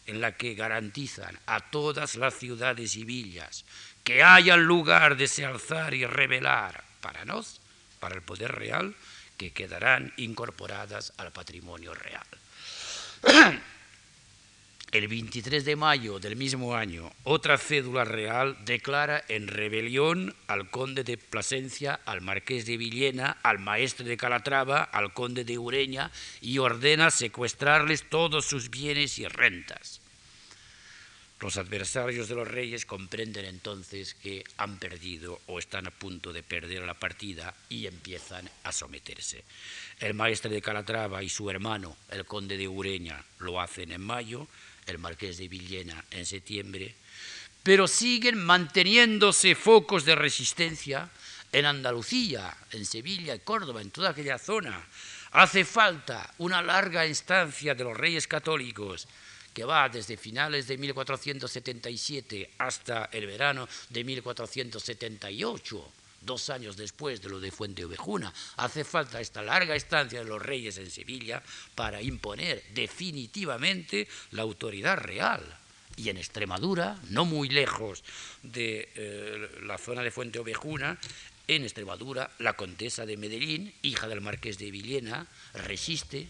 [0.09, 3.65] en la que garantizan a todas las ciudades y villas
[4.03, 7.61] que haya lugar de se alzar y revelar para nos,
[8.01, 8.97] para el poder real,
[9.37, 12.27] que quedarán incorporadas al patrimonio real.
[14.91, 21.05] El 23 de mayo del mismo año, otra cédula real declara en rebelión al conde
[21.05, 26.57] de Plasencia, al marqués de Villena, al maestre de Calatrava, al conde de Ureña y
[26.57, 30.01] ordena secuestrarles todos sus bienes y rentas.
[31.41, 36.43] Los adversarios de los reyes comprenden entonces que han perdido o están a punto de
[36.43, 39.45] perder la partida y empiezan a someterse.
[40.01, 44.49] El maestre de Calatrava y su hermano, el conde de Ureña, lo hacen en mayo,
[44.89, 46.95] el marqués de Villena en septiembre,
[47.63, 51.09] pero siguen manteniéndose focos de resistencia
[51.53, 54.83] en Andalucía, en Sevilla y Córdoba, en toda aquella zona.
[55.33, 59.07] Hace falta una larga instancia de los reyes católicos
[59.53, 65.93] que va desde finales de 1477 hasta el verano de 1478
[66.29, 68.33] dos años después de lo de Fuente Ovejuna.
[68.59, 71.43] Hace falta esta larga estancia de los reyes en Sevilla
[71.75, 75.43] para imponer definitivamente la autoridad real.
[75.97, 78.05] Y en Extremadura, no muy lejos
[78.43, 80.99] de eh, la zona de Fuente Ovejuna,
[81.49, 86.29] en Extremadura, la condesa de Medellín, hija del marqués de Villena, resiste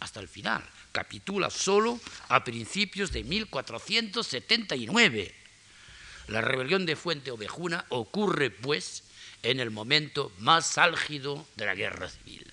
[0.00, 0.64] hasta el final.
[0.92, 5.34] Capitula solo a principios de 1479.
[6.28, 9.04] La rebelión de Fuente Ovejuna ocurre, pues,
[9.46, 12.44] en el momento más álgido de la guerra civil,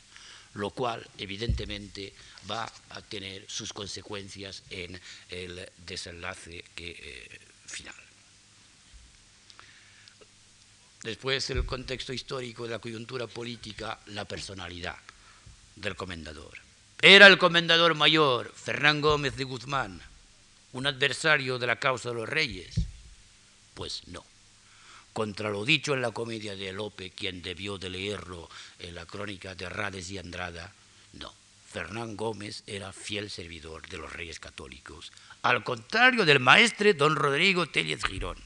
[0.53, 2.13] lo cual evidentemente
[2.49, 7.95] va a tener sus consecuencias en el desenlace eh, final.
[11.01, 14.97] Después, el contexto histórico de la coyuntura política, la personalidad
[15.75, 16.60] del comendador.
[17.01, 20.01] ¿Era el comendador mayor Fernán Gómez de Guzmán
[20.73, 22.75] un adversario de la causa de los reyes?
[23.73, 24.23] Pues no
[25.13, 28.49] contra lo dicho en la comedia de Lope, quien debió de leerlo
[28.80, 30.73] en la crónica de Rades y Andrada,
[31.13, 31.34] no.
[31.71, 37.65] Fernán Gómez era fiel servidor de los reyes católicos, al contrario del maestre don Rodrigo
[37.65, 38.38] Tellez Girón.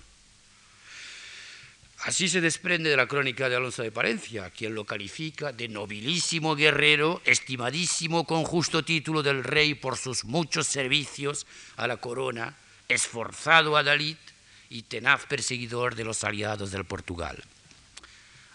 [2.03, 6.55] Así se desprende de la crónica de Alonso de Palencia, quien lo califica de nobilísimo
[6.55, 12.55] guerrero, estimadísimo con justo título del rey por sus muchos servicios a la corona,
[12.87, 14.17] esforzado adalid,
[14.69, 17.43] y tenaz perseguidor de los aliados del Portugal.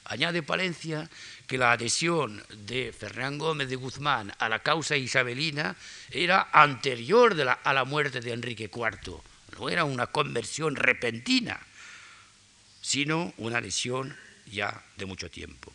[0.04, 1.08] Añade Palencia
[1.46, 5.76] que la adhesión de Fernán Gómez de Guzmán a la causa isabelina
[6.10, 9.20] era anterior a la muerte de Enrique IV,
[9.58, 11.60] no era una conversión repentina,
[12.80, 15.72] sino una adhesión ya de mucho tiempo.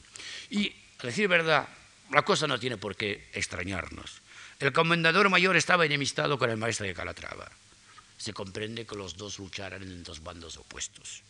[0.50, 1.67] Y, a decir verdad,
[2.12, 4.21] la cosa no tiene por qué extrañarnos.
[4.60, 7.50] El comendador mayor estaba enemistado con el maestro de Calatrava
[8.17, 11.21] se comprende que los dos lucharan en dos bandos opuestos.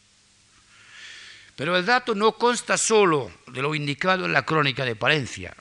[1.55, 5.53] Pero el dato no consta solo de lo indicado en la crónica de Palencia.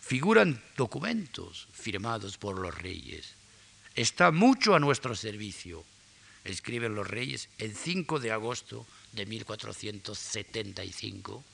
[0.00, 3.34] Figuran documentos firmados por los reyes.
[3.94, 5.84] Está mucho a nuestro servicio,
[6.44, 11.44] escriben los reyes el 5 de agosto de 1475,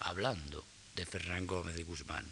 [0.00, 0.62] hablando
[0.94, 2.30] de Fernán Gómez de Guzmán.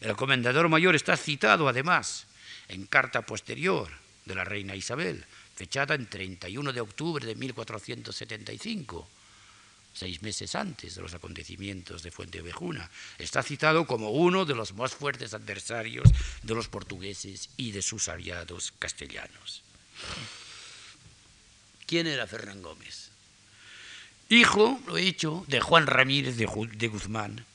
[0.00, 2.26] El comendador mayor está citado además
[2.68, 3.90] en carta posterior
[4.24, 9.08] de la reina Isabel, fechada en 31 de octubre de 1475,
[9.94, 12.90] seis meses antes de los acontecimientos de Fuente Ovejuna.
[13.18, 16.08] Está citado como uno de los más fuertes adversarios
[16.42, 19.62] de los portugueses y de sus aliados castellanos.
[21.86, 23.10] ¿Quién era Fernán Gómez?
[24.28, 27.46] Hijo, lo he dicho, de Juan Ramírez de Guzmán,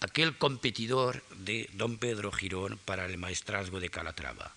[0.00, 4.54] aquel competidor de don Pedro Girón para el maestrazgo de Calatrava.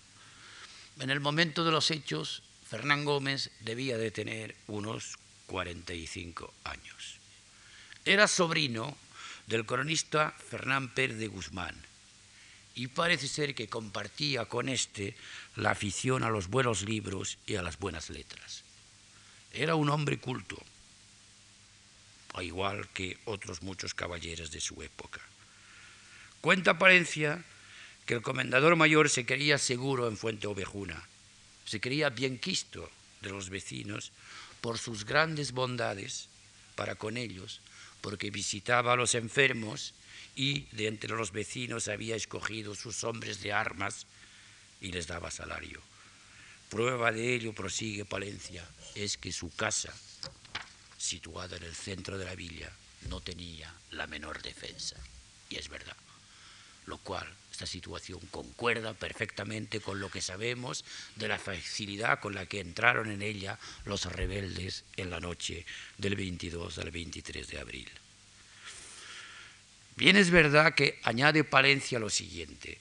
[1.00, 7.18] En el momento de los hechos, Fernán Gómez debía de tener unos 45 años.
[8.04, 8.96] Era sobrino
[9.46, 11.74] del cronista Fernán Pérez de Guzmán
[12.74, 15.16] y parece ser que compartía con éste
[15.56, 18.62] la afición a los buenos libros y a las buenas letras.
[19.52, 20.60] Era un hombre culto,
[22.34, 25.20] al igual que otros muchos caballeros de su época.
[26.40, 27.44] Cuenta Palencia
[28.06, 31.08] que el comendador mayor se creía seguro en Fuente Ovejuna,
[31.64, 32.90] se creía bien quisto
[33.22, 34.12] de los vecinos
[34.60, 36.28] por sus grandes bondades
[36.76, 37.60] para con ellos,
[38.00, 39.94] porque visitaba a los enfermos
[40.36, 44.06] y de entre los vecinos había escogido sus hombres de armas
[44.80, 45.80] y les daba salario.
[46.68, 49.94] Prueba de ello, prosigue Palencia, es que su casa,
[50.98, 52.70] situada en el centro de la villa,
[53.08, 54.96] no tenía la menor defensa.
[55.48, 55.96] Y es verdad.
[56.86, 60.84] Lo cual, esta situación concuerda perfectamente con lo que sabemos
[61.16, 65.64] de la facilidad con la que entraron en ella los rebeldes en la noche
[65.96, 67.90] del 22 al 23 de abril.
[69.96, 72.78] Bien es verdad que añade Palencia lo siguiente.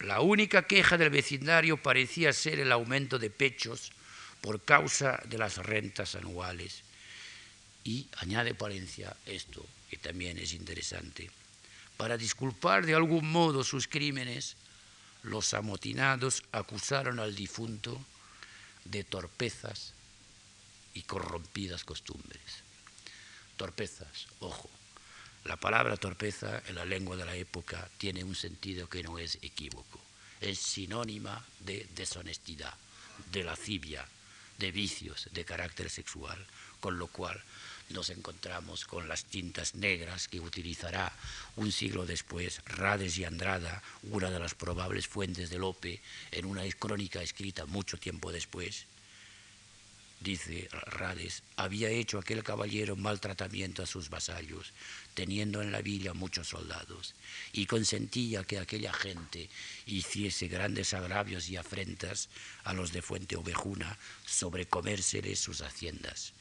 [0.00, 3.92] La única queja del vecindario parecía ser el aumento de pechos
[4.40, 6.82] por causa de las rentas anuales.
[7.84, 11.30] Y añade Palencia esto, que también es interesante.
[12.00, 14.56] Para disculpar de algún modo sus crímenes,
[15.22, 18.00] los amotinados acusaron al difunto
[18.86, 19.92] de torpezas
[20.94, 22.64] y corrompidas costumbres.
[23.58, 24.70] Torpezas, ojo,
[25.44, 29.36] la palabra torpeza en la lengua de la época tiene un sentido que no es
[29.42, 30.00] equívoco.
[30.40, 32.72] Es sinónima de deshonestidad,
[33.30, 34.08] de lascivia,
[34.56, 36.46] de vicios de carácter sexual,
[36.80, 37.42] con lo cual
[37.90, 41.12] nos encontramos con las tintas negras que utilizará
[41.56, 46.62] un siglo después Rades y Andrada, una de las probables fuentes de Lope, en una
[46.78, 48.86] crónica escrita mucho tiempo después,
[50.20, 54.72] dice Rades, había hecho aquel caballero maltratamiento a sus vasallos,
[55.14, 57.14] teniendo en la villa muchos soldados,
[57.52, 59.48] y consentía que aquella gente
[59.86, 62.28] hiciese grandes agravios y afrentas
[62.64, 66.34] a los de Fuente Ovejuna sobre comérseles sus haciendas.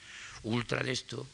[0.44, 1.28] Ultra de esto,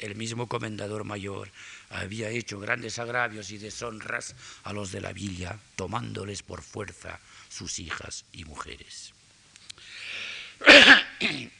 [0.00, 1.50] el mismo comendador mayor
[1.90, 4.34] había hecho grandes agravios y deshonras
[4.64, 9.12] a los de la villa, tomándoles por fuerza sus hijas y mujeres.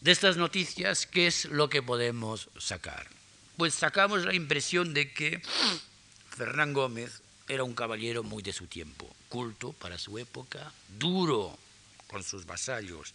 [0.00, 3.08] De estas noticias, ¿qué es lo que podemos sacar?
[3.56, 5.42] Pues sacamos la impresión de que
[6.30, 11.58] Fernán Gómez era un caballero muy de su tiempo, culto para su época, duro
[12.06, 13.12] con sus vasallos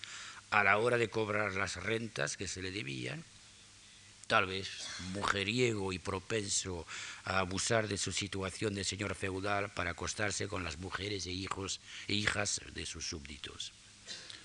[0.50, 3.24] a la hora de cobrar las rentas que se le debían,
[4.28, 4.70] tal vez
[5.14, 6.86] mujeriego y propenso
[7.26, 11.80] a abusar de su situación de señor feudal para acostarse con las mujeres e hijos
[12.08, 13.74] e hijas de sus súbditos.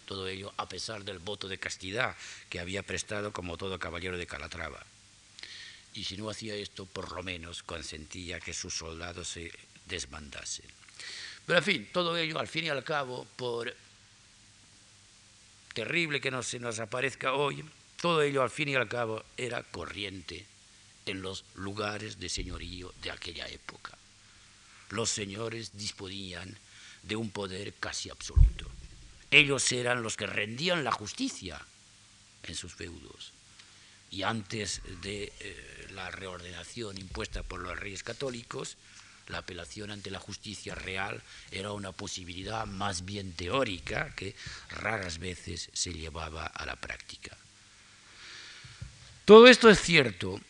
[0.07, 2.17] Todo ello a pesar del voto de castidad
[2.49, 4.85] que había prestado como todo caballero de Calatrava.
[5.95, 9.53] Y si no hacía esto, por lo menos consentía que sus soldados se
[9.87, 10.67] desbandasen.
[11.47, 13.75] Pero en fin, todo ello al fin y al cabo, por
[15.75, 17.65] terrible que no se nos aparezca hoy,
[18.01, 20.47] todo ello al fin y al cabo era corriente
[21.07, 23.97] en los lugares de señorío de aquella época.
[24.91, 26.57] Los señores disponían
[27.03, 28.67] de un poder casi absoluto.
[29.31, 31.61] Ellos eran los que rendían la justicia
[32.45, 33.33] en sus feudos.
[34.11, 38.77] Y antes de eh, la reordenación impuesta por los reyes católicos,
[39.27, 44.35] la apelación ante la justicia real era una posibilidad más bien teórica que
[44.71, 47.37] raras veces se llevaba a la práctica.
[49.29, 50.41] Todo esto es cierto,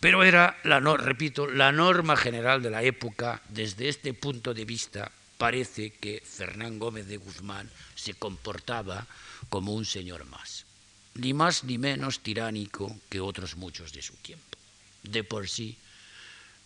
[0.00, 4.64] pero era, la no, repito, la norma general de la época desde este punto de
[4.64, 9.06] vista parece que Fernán Gómez de Guzmán se comportaba
[9.48, 10.66] como un señor más,
[11.14, 14.58] ni más ni menos tiránico que otros muchos de su tiempo.
[15.04, 15.78] De por sí,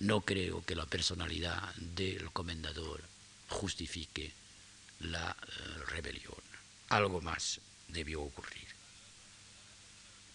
[0.00, 3.02] no creo que la personalidad del comendador
[3.50, 4.32] justifique
[5.00, 6.40] la eh, rebelión.
[6.88, 8.61] Algo más debió ocurrir.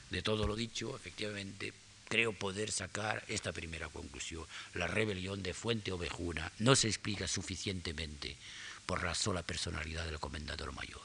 [0.09, 1.73] De todo lo dicho, efectivamente,
[2.07, 4.45] creo poder sacar esta primera conclusión.
[4.73, 8.37] La rebelión de Fuente Ovejuna no se explica suficientemente
[8.85, 11.01] por la sola personalidad del comendador mayor.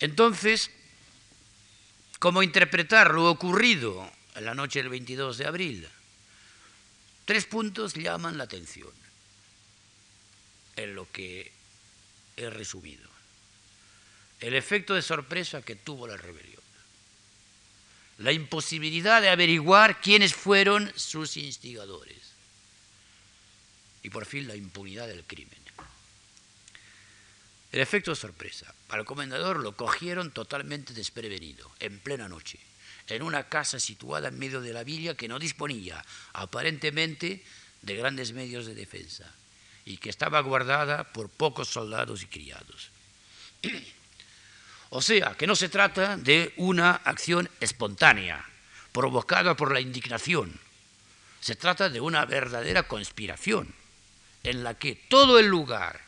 [0.00, 0.70] Entonces,
[2.18, 5.88] ¿cómo interpretar lo ocurrido en la noche del 22 de abril?
[7.26, 8.90] Tres puntos llaman la atención
[10.76, 11.52] en lo que
[12.38, 13.08] he resumido.
[14.40, 16.59] El efecto de sorpresa que tuvo la rebelión
[18.20, 22.18] la imposibilidad de averiguar quiénes fueron sus instigadores
[24.02, 25.58] y por fin la impunidad del crimen.
[27.72, 28.74] El efecto sorpresa.
[28.88, 32.58] Al comendador lo cogieron totalmente desprevenido, en plena noche,
[33.06, 37.42] en una casa situada en medio de la villa que no disponía, aparentemente,
[37.80, 39.32] de grandes medios de defensa
[39.86, 42.90] y que estaba guardada por pocos soldados y criados.
[44.90, 48.44] O sea, que no se trata de una acción espontánea,
[48.92, 50.58] provocada por la indignación.
[51.40, 53.72] Se trata de una verdadera conspiración
[54.42, 56.00] en la que todo el lugar,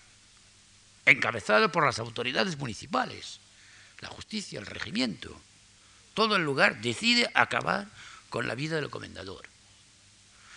[1.07, 3.39] encabezado por las autoridades municipales,
[4.01, 5.41] la justicia, el regimiento,
[6.14, 7.87] todo el lugar decide acabar
[8.30, 9.47] con la vida del comendador.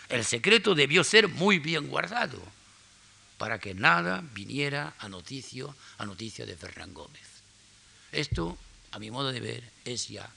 [0.10, 2.42] El secreto debió ser muy bien guardado
[3.38, 5.66] para que nada viniera a noticia,
[5.98, 7.35] a noticia de Fernán Gómez.
[8.16, 8.58] Esto,
[8.92, 10.30] a mi modo de ver, es ya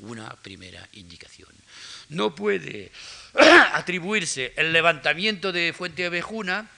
[0.00, 1.48] una primera indicación.
[2.08, 2.90] No puede
[3.72, 6.68] atribuirse el levantamiento de Fuente Abejuna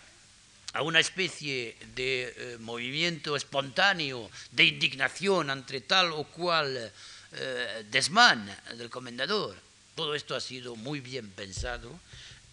[0.75, 6.93] a una especie de eh, movimiento espontáneo de indignación ante tal o cual
[7.33, 8.45] eh, desmán
[8.77, 9.57] del comendador.
[9.95, 11.99] Todo esto ha sido muy bien pensado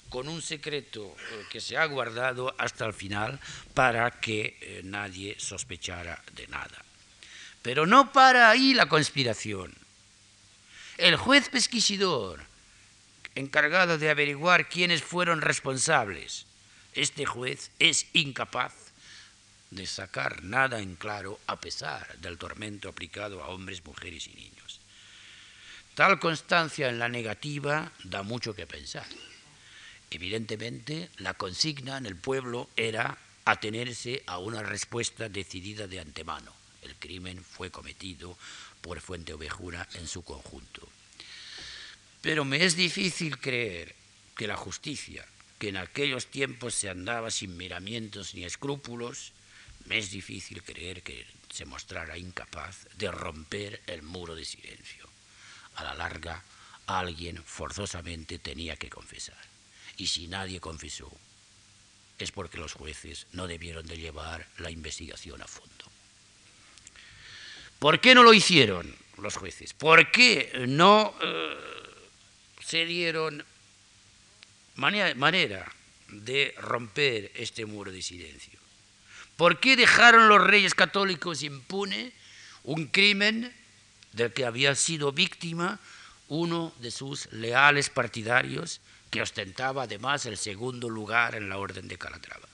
[0.08, 3.40] con un secreto eh, que se ha guardado hasta el final
[3.74, 6.91] para que nadie sospechara de nada.
[7.62, 9.74] Pero no para ahí la conspiración.
[10.98, 12.42] El juez pesquisidor,
[13.36, 16.46] encargado de averiguar quiénes fueron responsables,
[16.94, 18.74] este juez es incapaz
[19.70, 24.82] de sacar nada en claro a pesar del tormento aplicado a hombres, mujeres y niños.
[25.96, 29.06] Tal constancia en la negativa da mucho que pensar.
[30.10, 36.96] Evidentemente, la consigna en el pueblo era atenerse a una respuesta decidida de antemano el
[36.96, 38.38] crimen fue cometido
[38.82, 40.88] por Fuente Ovejuna en su conjunto.
[42.22, 43.96] Pero me es difícil creer
[44.36, 45.26] que la justicia,
[45.60, 49.34] que en aquellos tiempos se andaba sin miramientos ni escrúpulos,
[49.86, 55.10] me es difícil creer que se mostrara incapaz de romper el muro de silencio.
[55.76, 56.44] A la larga,
[56.86, 59.38] alguien forzosamente tenía que confesar.
[59.98, 61.12] Y si nadie confesó,
[62.18, 65.91] es porque los jueces no debieron de llevar la investigación a fondo.
[67.82, 69.74] ¿Por qué no lo hicieron los jueces?
[69.74, 71.58] ¿Por qué no eh,
[72.64, 73.44] se dieron
[74.76, 75.74] manera
[76.08, 78.60] de romper este muro de silencio?
[79.36, 82.12] ¿Por qué dejaron los reyes católicos impune
[82.66, 83.52] un crimen
[84.14, 85.80] del que había sido víctima
[86.28, 88.80] uno de sus leales partidarios
[89.10, 92.48] que ostentaba además el segundo lugar en la Orden de Calatrava?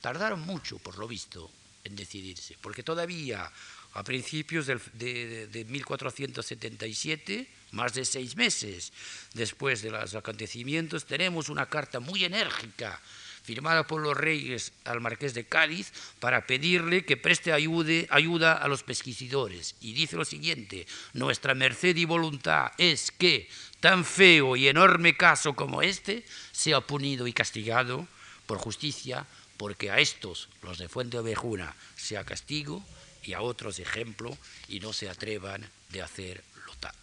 [0.00, 1.48] Tardaron mucho, por lo visto,
[1.86, 3.50] en decidirse, porque todavía
[3.96, 8.92] a principios de, 1477, más de seis meses
[9.32, 13.00] después de los acontecimientos, tenemos una carta muy enérgica
[13.42, 18.82] firmada por los reyes al marqués de Cádiz para pedirle que preste ayuda a los
[18.82, 19.76] pesquisidores.
[19.80, 23.48] Y dice lo siguiente, nuestra merced y voluntad es que
[23.80, 26.22] tan feo y enorme caso como este
[26.52, 28.06] sea punido y castigado
[28.44, 29.26] por justicia,
[29.56, 32.84] porque a estos, los de Fuente Ovejuna, sea castigo
[33.26, 34.36] y a otros ejemplo
[34.68, 36.94] y no se atrevan de hacer lo tal.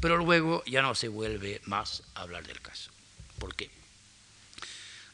[0.00, 2.90] Pero luego ya no se vuelve más a hablar del caso.
[3.38, 3.70] ¿Por qué?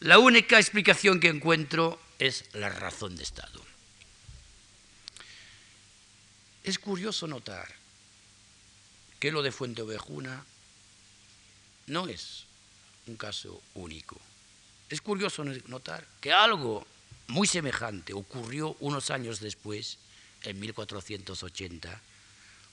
[0.01, 3.65] La única explicación que encuentro es la razón de Estado.
[6.63, 7.75] Es curioso notar
[9.19, 10.45] que lo de Fuente Ovejuna
[11.87, 12.45] no es
[13.07, 14.21] un caso único.
[14.91, 16.87] Es curioso notar que algo
[17.29, 19.99] muy semejante ocurrió unos años después,
[20.43, 22.01] en 1480,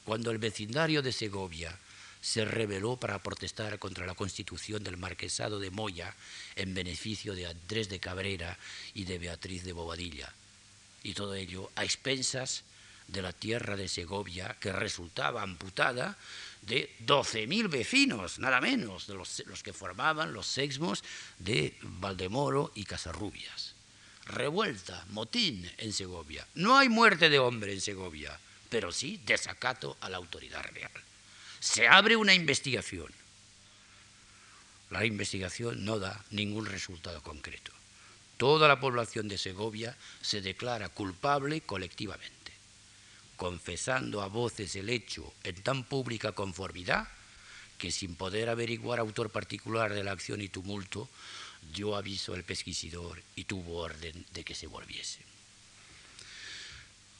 [0.03, 1.77] cuando el vecindario de Segovia
[2.21, 6.13] se rebeló para protestar contra la constitución del marquesado de Moya
[6.55, 8.57] en beneficio de Andrés de Cabrera
[8.93, 10.31] y de Beatriz de Bobadilla.
[11.01, 12.63] Y todo ello a expensas
[13.07, 16.17] de la tierra de Segovia, que resultaba amputada
[16.61, 21.03] de 12.000 vecinos, nada menos, de los, los que formaban los sexmos
[21.39, 23.73] de Valdemoro y Casarrubias
[24.25, 26.45] revuelta, motín en Segovia.
[26.55, 28.37] No hay muerte de hombre en Segovia,
[28.69, 30.91] pero sí desacato a la autoridad real.
[31.59, 33.11] Se abre una investigación.
[34.89, 37.71] La investigación no da ningún resultado concreto.
[38.37, 42.51] Toda la población de Segovia se declara culpable colectivamente,
[43.37, 47.07] confesando a voces el hecho en tan pública conformidad
[47.77, 51.09] que sin poder averiguar autor particular de la acción y tumulto,
[51.61, 55.19] dio aviso al pesquisidor y tuvo orden de que se volviese.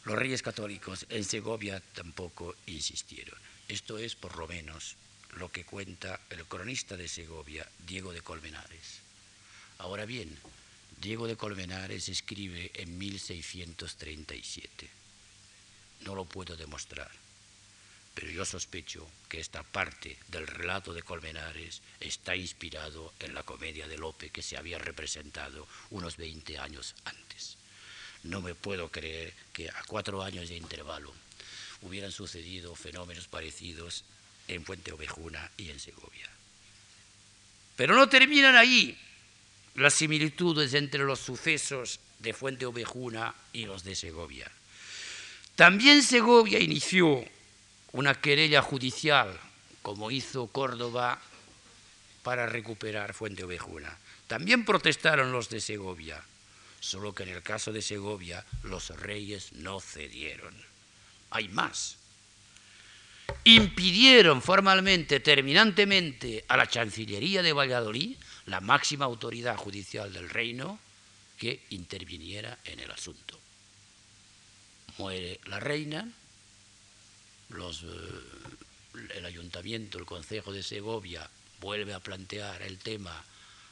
[0.04, 3.38] Los reyes católicos en Segovia tampoco insistieron.
[3.68, 4.96] Esto es por lo menos
[5.38, 9.02] lo que cuenta el cronista de Segovia, Diego de Colmenares.
[9.78, 10.36] Ahora bien,
[11.00, 14.89] Diego de Colmenares escribe en 1637.
[16.02, 17.12] No lo puedo demostrar,
[18.14, 23.88] pero yo sospecho que esta parte del relato de Colmenares está inspirado en la comedia
[23.88, 27.57] de Lope que se había representado unos 20 años antes.
[28.24, 31.14] No me puedo creer que a cuatro años de intervalo
[31.82, 34.03] hubieran sucedido fenómenos parecidos
[34.47, 36.30] en Fuente Ovejuna y en Segovia.
[37.76, 38.97] Pero no terminan ahí
[39.76, 44.51] las similitudes entre los sucesos de Fuente Ovejuna y los de Segovia.
[45.55, 47.26] También Segovia inició
[47.94, 49.39] una querella judicial,
[49.82, 51.20] como hizo Córdoba,
[52.24, 53.98] para recuperar Fuente Ovejuna.
[54.28, 56.22] También protestaron los de Segovia,
[56.80, 60.54] solo que en el caso de Segovia los reyes no cedieron.
[61.32, 61.98] Hay más.
[63.44, 68.16] Impidieron formalmente, terminantemente, a la Chancillería de Valladolid,
[68.46, 70.80] la máxima autoridad judicial del reino,
[71.38, 73.39] que interviniera en el asunto.
[74.98, 76.08] Muere la reina,
[77.84, 81.30] eh, el ayuntamiento, el Consejo de Segovia
[81.60, 83.24] vuelve a plantear el tema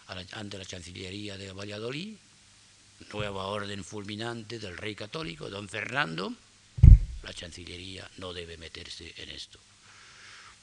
[0.08, 2.16] ante la Chancillería de Valladolid,
[3.14, 6.34] nueva orden fulminante del rey católico, don Fernando,
[7.24, 9.60] la Chancillería no debe meterse en esto.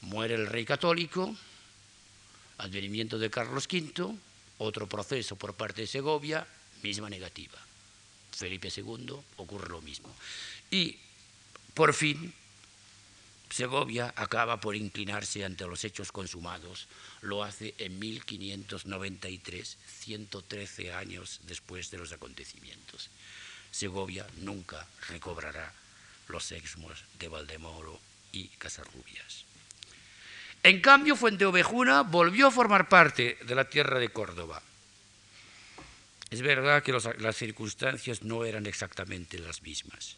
[0.02, 1.36] Muere el rey católico,
[2.58, 4.16] advenimiento de Carlos V,
[4.58, 6.46] otro proceso por parte de Segovia,
[6.82, 7.58] misma negativa.
[8.32, 10.14] Felipe II ocurre lo mismo.
[10.70, 10.98] Y
[11.74, 12.34] por fin
[13.51, 16.88] Segovia acaba por inclinarse ante los hechos consumados.
[17.22, 23.11] Lo hace en 1593, 113 años después de los acontecimientos.
[23.70, 25.72] Segovia nunca recobrará
[26.28, 28.01] los exmos de Valdemoro
[28.32, 29.44] y Casarrubias.
[30.62, 34.62] En cambio, Fuente Ovejuna volvió a formar parte de la tierra de Córdoba.
[36.30, 40.16] Es verdad que las circunstancias no eran exactamente las mismas.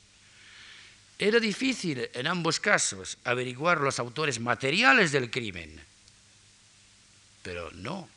[1.19, 5.81] Era difícil en ambos casos averiguar los autores materiales del crimen,
[7.43, 8.09] pero no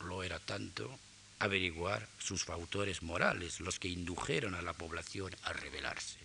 [0.00, 0.98] lo era tanto
[1.40, 6.16] averiguar sus autores morales, los que indujeron a la población a rebelarse.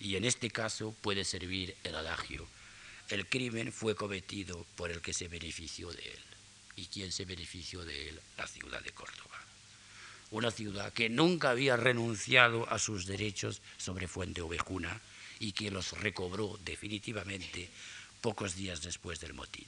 [0.00, 2.48] Y en este caso puede servir el adagio,
[3.10, 6.20] el crimen fue cometido por el que se benefició de él.
[6.76, 8.20] ¿Y quién se benefició de él?
[8.36, 9.40] La ciudad de Córdoba.
[10.30, 15.00] Una ciudad que nunca había renunciado a sus derechos sobre Fuente Ovejuna,
[15.40, 17.68] y que los recobró definitivamente
[18.20, 19.66] pocos días después del motín.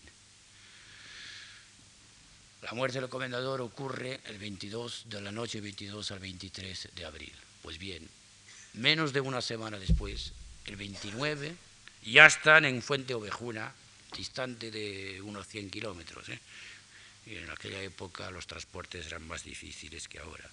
[2.62, 7.32] La muerte del comendador ocurre el 22 de la noche 22 al 23 de abril.
[7.62, 8.08] Pues bien,
[8.74, 10.32] menos de una semana después,
[10.64, 11.54] el 29,
[12.04, 13.72] ya están en Fuente Ovejuna,
[14.16, 16.28] distante de unos 100 kilómetros.
[16.28, 16.40] ¿eh?
[17.26, 20.48] Y en aquella época los transportes eran más difíciles que ahora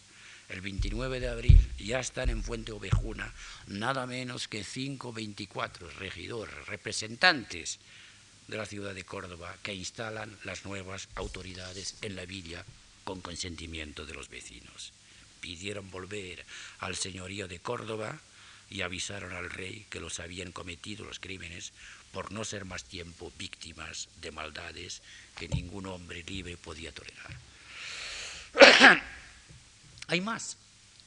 [0.49, 3.33] el 29 de abril, ya están en Fuente Ovejuna
[3.67, 7.79] nada menos que 524 regidores, representantes
[8.47, 12.65] de la ciudad de Córdoba, que instalan las nuevas autoridades en la villa
[13.03, 14.91] con consentimiento de los vecinos.
[15.39, 16.45] Pidieron volver
[16.79, 18.19] al señorío de Córdoba
[18.69, 21.73] y avisaron al rey que los habían cometido los crímenes
[22.11, 25.01] por no ser más tiempo víctimas de maldades
[25.37, 27.37] que ningún hombre libre podía tolerar.
[30.13, 30.57] Hay más.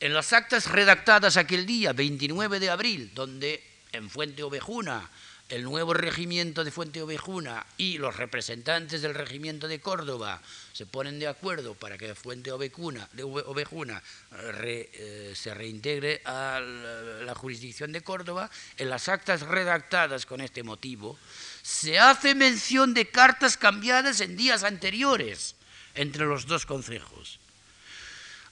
[0.01, 5.09] En las actas redactadas aquel día, 29 de abril, donde en Fuente Ovejuna,
[5.49, 10.43] el nuevo regimiento de Fuente Ovejuna y los representantes del regimiento de Córdoba
[10.73, 13.09] se ponen de acuerdo para que Fuente Ovejuna,
[14.65, 21.17] eh, se reintegre a la jurisdicción de Córdoba, en las actas redactadas con este motivo,
[21.63, 25.55] se hace mención de cartas cambiadas en días anteriores
[25.95, 27.39] entre los dos concejos.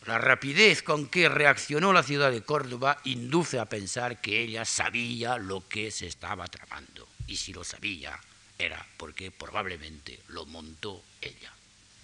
[0.06, 5.38] La rapidez con que reaccionó la ciudad de Córdoba induce a pensar que ella sabía
[5.38, 7.08] lo que se estaba tramando.
[7.26, 8.20] Y si lo sabía,
[8.58, 11.52] era porque probablemente lo montó ella.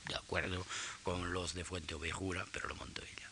[0.09, 0.67] De acuerdo
[1.03, 3.31] con los de Fuente Ovejura, pero lo montó ella.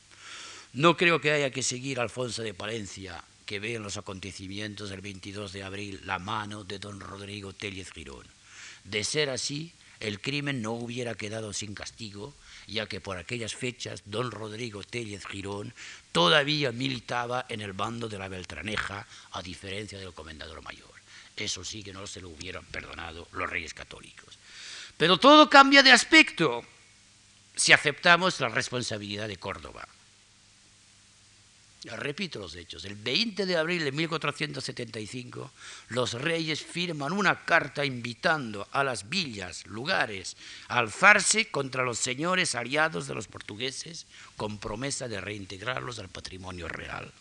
[0.75, 5.01] No creo que haya que seguir Alfonso de Palencia, que ve en los acontecimientos del
[5.01, 8.27] 22 de abril la mano de don Rodrigo Tellez Girón.
[8.85, 12.35] De ser así, el crimen no hubiera quedado sin castigo
[12.69, 15.75] ya que por aquellas fechas don Rodrigo Tellez Girón
[16.13, 20.93] todavía militaba en el bando de la Beltraneja, a diferencia del comendador mayor.
[21.37, 24.39] Eso sí que no se lo hubieran perdonado los reyes católicos.
[24.97, 26.63] Pero todo cambia de aspecto
[27.57, 29.89] si aceptamos la responsabilidad de Córdoba.
[31.85, 32.85] Repito los hechos.
[32.85, 35.53] El 20 de abril de 1475,
[35.91, 42.57] los reyes firman una carta invitando a las villas, lugares, a alzarse contra los señores
[42.57, 44.07] aliados de los portugueses
[44.37, 47.13] con promesa de reintegrarlos al patrimonio real.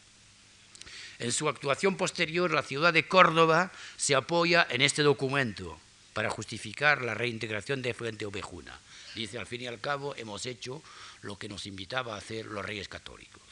[1.20, 5.80] En su actuación posterior, la ciudad de Córdoba se apoya en este documento
[6.14, 8.80] para justificar la reintegración de Fuente Ovejuna.
[9.14, 10.82] Dice, al fin y al cabo, hemos hecho
[11.22, 13.47] lo que nos invitaba a hacer los reyes católicos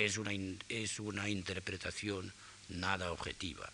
[0.00, 0.32] es una,
[0.68, 2.32] es una interpretación
[2.68, 3.70] nada objetiva.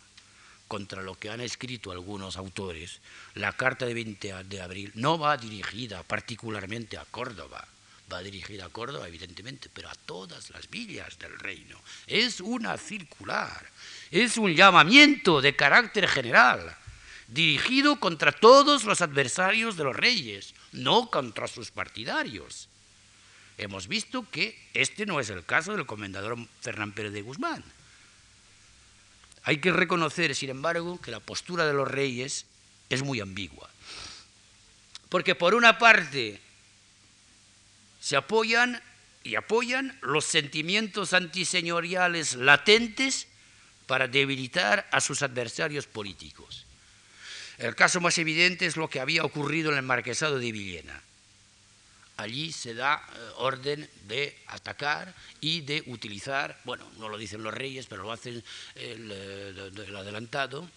[0.68, 3.00] Contra lo que han escrito algunos autores,
[3.34, 7.66] la carta de 20 de abril no va dirigida particularmente a Córdoba,
[8.12, 11.78] va dirigida a Córdoba, evidentemente, pero a todas las villas del reino.
[12.08, 13.64] Es una circular,
[14.10, 16.76] es un llamamiento de carácter general,
[17.28, 22.68] dirigido contra todos los adversarios de los reyes, no contra sus partidarios.
[23.58, 27.64] Hemos visto que este no es el caso del comendador Fernán Pérez de Guzmán.
[29.44, 32.44] Hay que reconocer, sin embargo, que la postura de los reyes
[32.90, 33.70] es muy ambigua.
[35.08, 36.40] Porque por una parte
[38.00, 38.82] se apoyan
[39.22, 43.26] y apoyan los sentimientos antiseñoriales latentes
[43.86, 46.66] para debilitar a sus adversarios políticos.
[47.58, 51.02] El caso más evidente es lo que había ocurrido en el marquesado de Villena
[52.16, 57.54] allí se da eh, orden de atacar y de utilizar, bueno, no lo dicen los
[57.54, 58.42] reyes, pero lo hacen
[58.74, 60.68] el, eh, adelantado,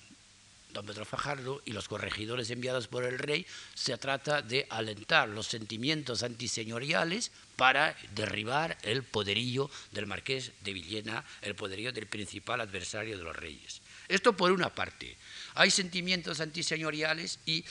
[0.74, 5.48] don Pedro Fajardo, y los corregidores enviados por el rey, se trata de alentar los
[5.48, 13.18] sentimientos antiseñoriales para derribar el poderío del marqués de Villena, el poderío del principal adversario
[13.18, 13.82] de los reyes.
[14.08, 15.18] Esto por una parte
[15.60, 17.66] hay sentimientos antiseñoriales y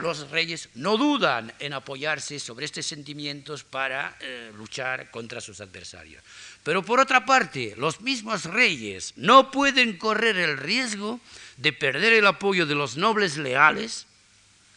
[0.00, 6.22] los reyes no dudan en apoyarse sobre estos sentimientos para eh, luchar contra sus adversarios.
[6.62, 11.18] Pero por otra parte, los mismos reyes no pueden correr el riesgo
[11.56, 14.06] de perder el apoyo de los nobles leales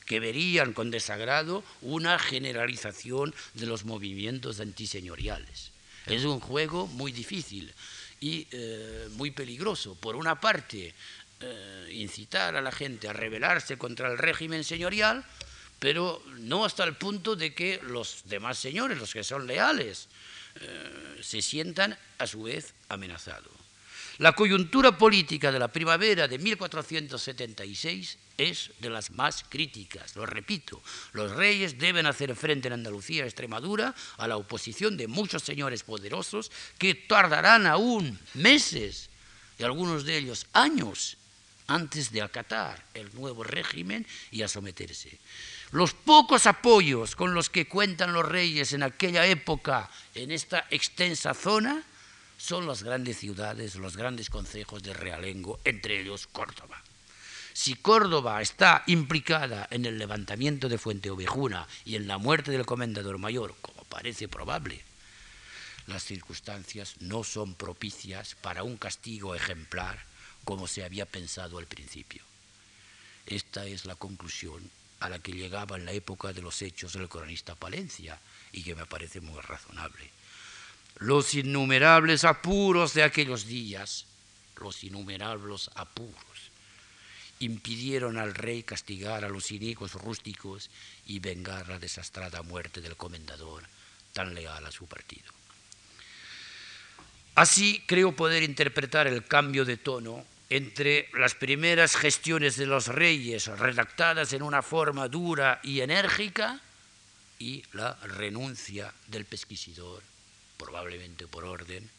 [0.08, 5.72] que verían con desagrado una generalización de los movimientos antiseñoriales.
[6.08, 7.72] Es un juego muy difícil
[8.24, 9.96] y eh, muy peligroso.
[9.96, 10.94] Por una parte,
[11.44, 15.26] eh, incitar a la gente a rebelarse contra el régimen señorial,
[15.78, 20.08] pero no hasta el punto de que los demás señores, los que son leales,
[20.56, 23.52] eh, se sientan a su vez amenazados.
[24.20, 30.82] La coyuntura política de la primavera de 1476 es de las más críticas, lo repito.
[31.12, 36.52] Los reyes deben hacer frente en Andalucía Extremadura a la oposición de muchos señores poderosos
[36.78, 39.10] que tardarán aún meses
[39.58, 41.18] y algunos de ellos años
[41.68, 45.20] antes de acatar el nuevo régimen y a someterse.
[45.72, 51.34] Los pocos apoyos con los que cuentan los reyes en aquella época en esta extensa
[51.34, 51.84] zona
[52.38, 56.82] son las grandes ciudades, los grandes concejos de realengo, entre ellos Córdoba.
[57.54, 62.66] Si Córdoba está implicada en el levantamiento de Fuente Ovejuna y en la muerte del
[62.66, 64.84] comendador mayor, como parece probable,
[65.88, 70.13] las circunstancias no son propicias para un castigo ejemplar
[70.44, 72.24] como se había pensado al principio.
[73.26, 74.70] Esta es la conclusión
[75.00, 78.20] a la que llegaba en la época de los hechos del cronista Palencia
[78.52, 80.10] y que me parece muy razonable.
[81.00, 84.06] Los innumerables apuros de aquellos días,
[84.62, 86.16] los innumerables apuros,
[87.40, 90.70] impidieron al rey castigar a los inicuos rústicos
[91.06, 93.64] y vengar la desastrada muerte del comendador
[94.14, 95.26] tan leal a su partido.
[97.36, 100.24] Así creo poder interpretar el cambio de tono
[100.56, 106.62] entre las primeras gestiones de los reyes redactadas en una forma dura y enérgica
[107.40, 110.04] y la renuncia del pesquisidor,
[110.60, 111.90] probablemente por orden,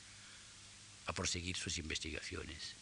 [1.07, 2.77] a proseguir sus investigaciones.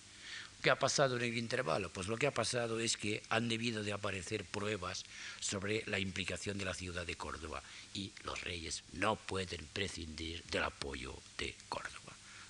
[0.61, 1.91] ¿Qué ha pasado en el intervalo?
[1.91, 5.07] Pues lo que ha pasado es que han debido de aparecer pruebas
[5.41, 7.63] sobre la implicación de la ciudad de Córdoba
[7.95, 12.02] y los reyes no pueden prescindir del apoyo de Córdoba.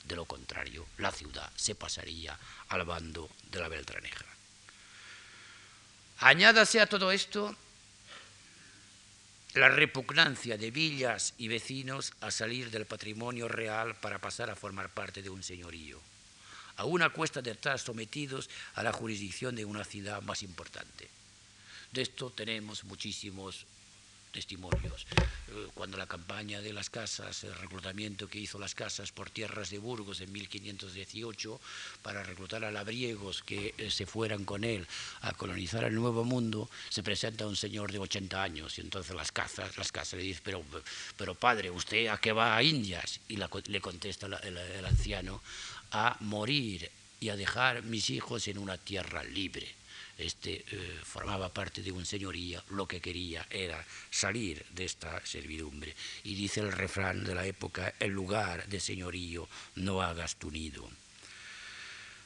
[0.05, 2.39] De lo contrario, la ciudad se pasaría
[2.69, 4.25] al bando de la Beltraneja.
[6.19, 7.57] Añádase a todo esto
[9.55, 14.89] la repugnancia de villas y vecinos a salir del patrimonio real para pasar a formar
[14.89, 16.01] parte de un señorío,
[16.77, 21.09] a una cuesta de estar sometidos a la jurisdicción de una ciudad más importante.
[21.93, 23.67] De esto tenemos muchísimos
[24.33, 25.07] testimonios.
[25.49, 29.71] Eh, cuando la campaña de las casas, el reclutamiento que hizo las casas por tierras
[29.71, 31.61] de Burgos en 1518
[32.03, 34.87] para reclutar a labriegos que eh, se fueran con él
[35.21, 39.31] a colonizar el Nuevo Mundo, se presenta un señor de 80 años y entonces las
[39.31, 40.65] casas, las casas le dicen, pero,
[41.17, 43.21] pero padre, ¿usted a qué va a Indias?
[43.29, 45.43] Y le contesta el anciano,
[45.91, 49.82] a morir y a dejar mis hijos en una tierra libre
[50.23, 55.95] este, eh, formaba parte de un señoría, lo que quería era salir de esta servidumbre.
[56.25, 60.89] Y dice el refrán de la época, el lugar de señorío no hagas tu nido.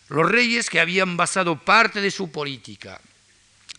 [0.08, 3.00] Los reyes que habían basado parte de su política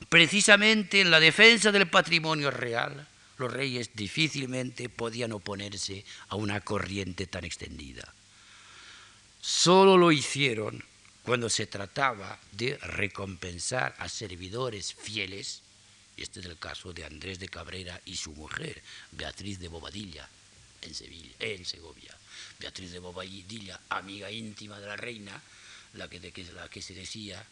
[0.10, 3.08] precisamente en la defensa del patrimonio real,
[3.38, 8.14] los reyes difícilmente podían oponerse a una corriente tan extendida.
[9.42, 10.84] Solo lo hicieron
[11.28, 15.62] cuando se trataba de recompensar a servidores fieles,
[16.16, 20.30] y este es el caso de Andrés de Cabrera y su mujer, Beatriz de Bobadilla,
[20.82, 22.16] en, Sevilla, en Segovia.
[22.60, 25.42] Beatriz de Bobadilla, amiga íntima de la reina,
[25.96, 27.46] la que, de, la que se decía,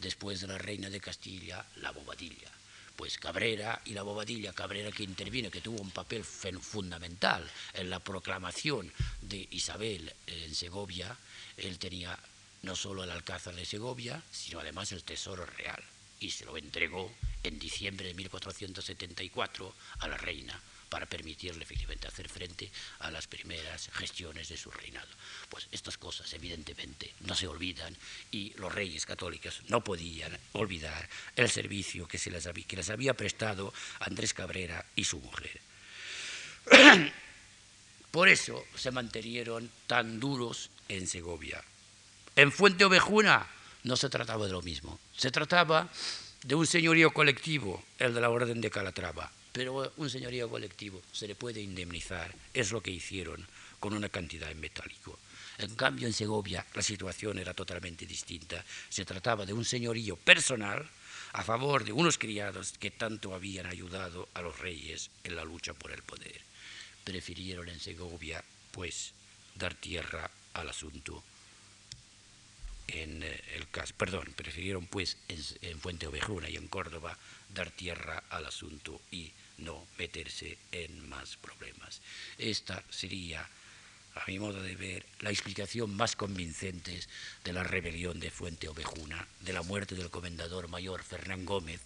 [0.00, 2.50] después de la reina de Castilla, la Bobadilla.
[2.96, 7.98] Pues Cabrera y la Bobadilla, Cabrera que intervino, que tuvo un papel fundamental en la
[7.98, 8.90] proclamación
[9.20, 11.14] de Isabel en Segovia,
[11.58, 12.18] él tenía
[12.64, 15.82] no solo el Alcázar de Segovia, sino además el Tesoro Real,
[16.20, 17.12] y se lo entregó
[17.42, 20.58] en diciembre de 1474 a la reina
[20.88, 25.08] para permitirle efectivamente hacer frente a las primeras gestiones de su reinado.
[25.48, 27.96] Pues estas cosas evidentemente no se olvidan
[28.30, 32.90] y los reyes católicos no podían olvidar el servicio que, se les, había, que les
[32.90, 35.60] había prestado Andrés Cabrera y su mujer.
[38.12, 41.60] Por eso se mantenieron tan duros en Segovia.
[42.36, 43.46] En Fuente Ovejuna
[43.84, 44.98] no se trataba de lo mismo.
[45.16, 45.88] Se trataba
[46.42, 49.30] de un señorío colectivo, el de la Orden de Calatrava.
[49.52, 53.46] Pero un señorío colectivo se le puede indemnizar, es lo que hicieron
[53.78, 55.16] con una cantidad en metálico.
[55.58, 58.64] En cambio, en Segovia la situación era totalmente distinta.
[58.88, 60.90] Se trataba de un señorío personal
[61.34, 65.72] a favor de unos criados que tanto habían ayudado a los reyes en la lucha
[65.72, 66.40] por el poder.
[67.04, 69.12] Prefirieron en Segovia, pues,
[69.54, 71.22] dar tierra al asunto
[72.88, 77.16] en eh, el caso, perdón, prefirieron pues en, Fuente Ovejuna y en Córdoba
[77.52, 82.00] dar tierra al asunto y no meterse en más problemas.
[82.38, 83.48] Esta sería,
[84.14, 87.00] a mi modo de ver, la explicación más convincente
[87.44, 91.80] de la rebelión de Fuente Ovejuna, de la muerte del comendador mayor Fernán Gómez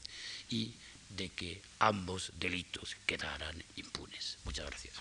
[0.51, 0.75] y
[1.11, 4.39] de que ambos delitos quedaran impunes.
[4.45, 4.95] Muchas gracias.